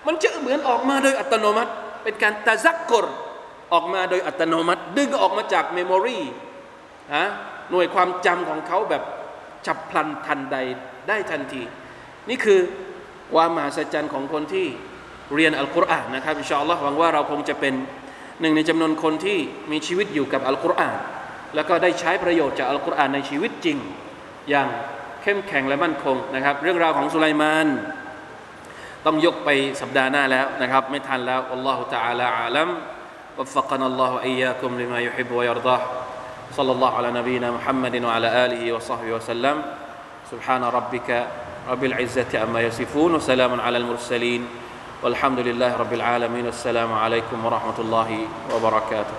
[0.07, 1.71] มันจะเหมือนออกมาโดยอัตโนมัติ
[2.03, 3.05] เป็นการตะซักกร
[3.73, 6.21] ออกมาโดยอัตโนมัติ ดึงออกมาจากเมมโมรี
[7.17, 7.27] ฮะ
[7.71, 9.03] หน่วยความจำของเขาแบบ
[9.67, 10.57] ฉับพลันทันใด
[11.09, 11.63] ได้ทันที
[12.30, 12.60] นี่คือ
[13.34, 14.68] ความมหัศจรรย์ของคนที่
[15.36, 17.74] เรียนอัลกุรอานนะครับอินชาอัลลอฮ์หวังว่าเราคงจะเป็น
[18.42, 19.38] หนึ่งในจำนวนคนที่
[19.72, 20.98] มีชีวิตอยู่กับอัลกุรอาน
[21.56, 23.78] แล้วก็ได้ใช้ประโยชน์จากอัลกุรอานในชีวิตจริง
[24.50, 24.68] อย่าง
[25.22, 27.68] เข้มแข็งและมั่นคงนะครับ เรื่องราวของสุไลมาน
[29.06, 29.50] ต้องยกไป
[29.82, 32.70] สัปดาห์หน้าแล้วนะครับ ไม่ทันแล้วอัลลอฮฺ تعالى อาลัม
[33.38, 35.82] وفقنا الله وإياكم لما يحب ويرضاه
[36.52, 39.56] صلى الله على نبينا محمد وعلى آله وصحبه وسلم
[40.32, 41.10] سبحان ربك
[41.69, 44.47] رب العزة عما يصفون وسلام على المرسلين
[45.03, 48.19] والحمد لله رب العالمين والسلام عليكم ورحمة الله
[48.55, 49.15] وبركاته.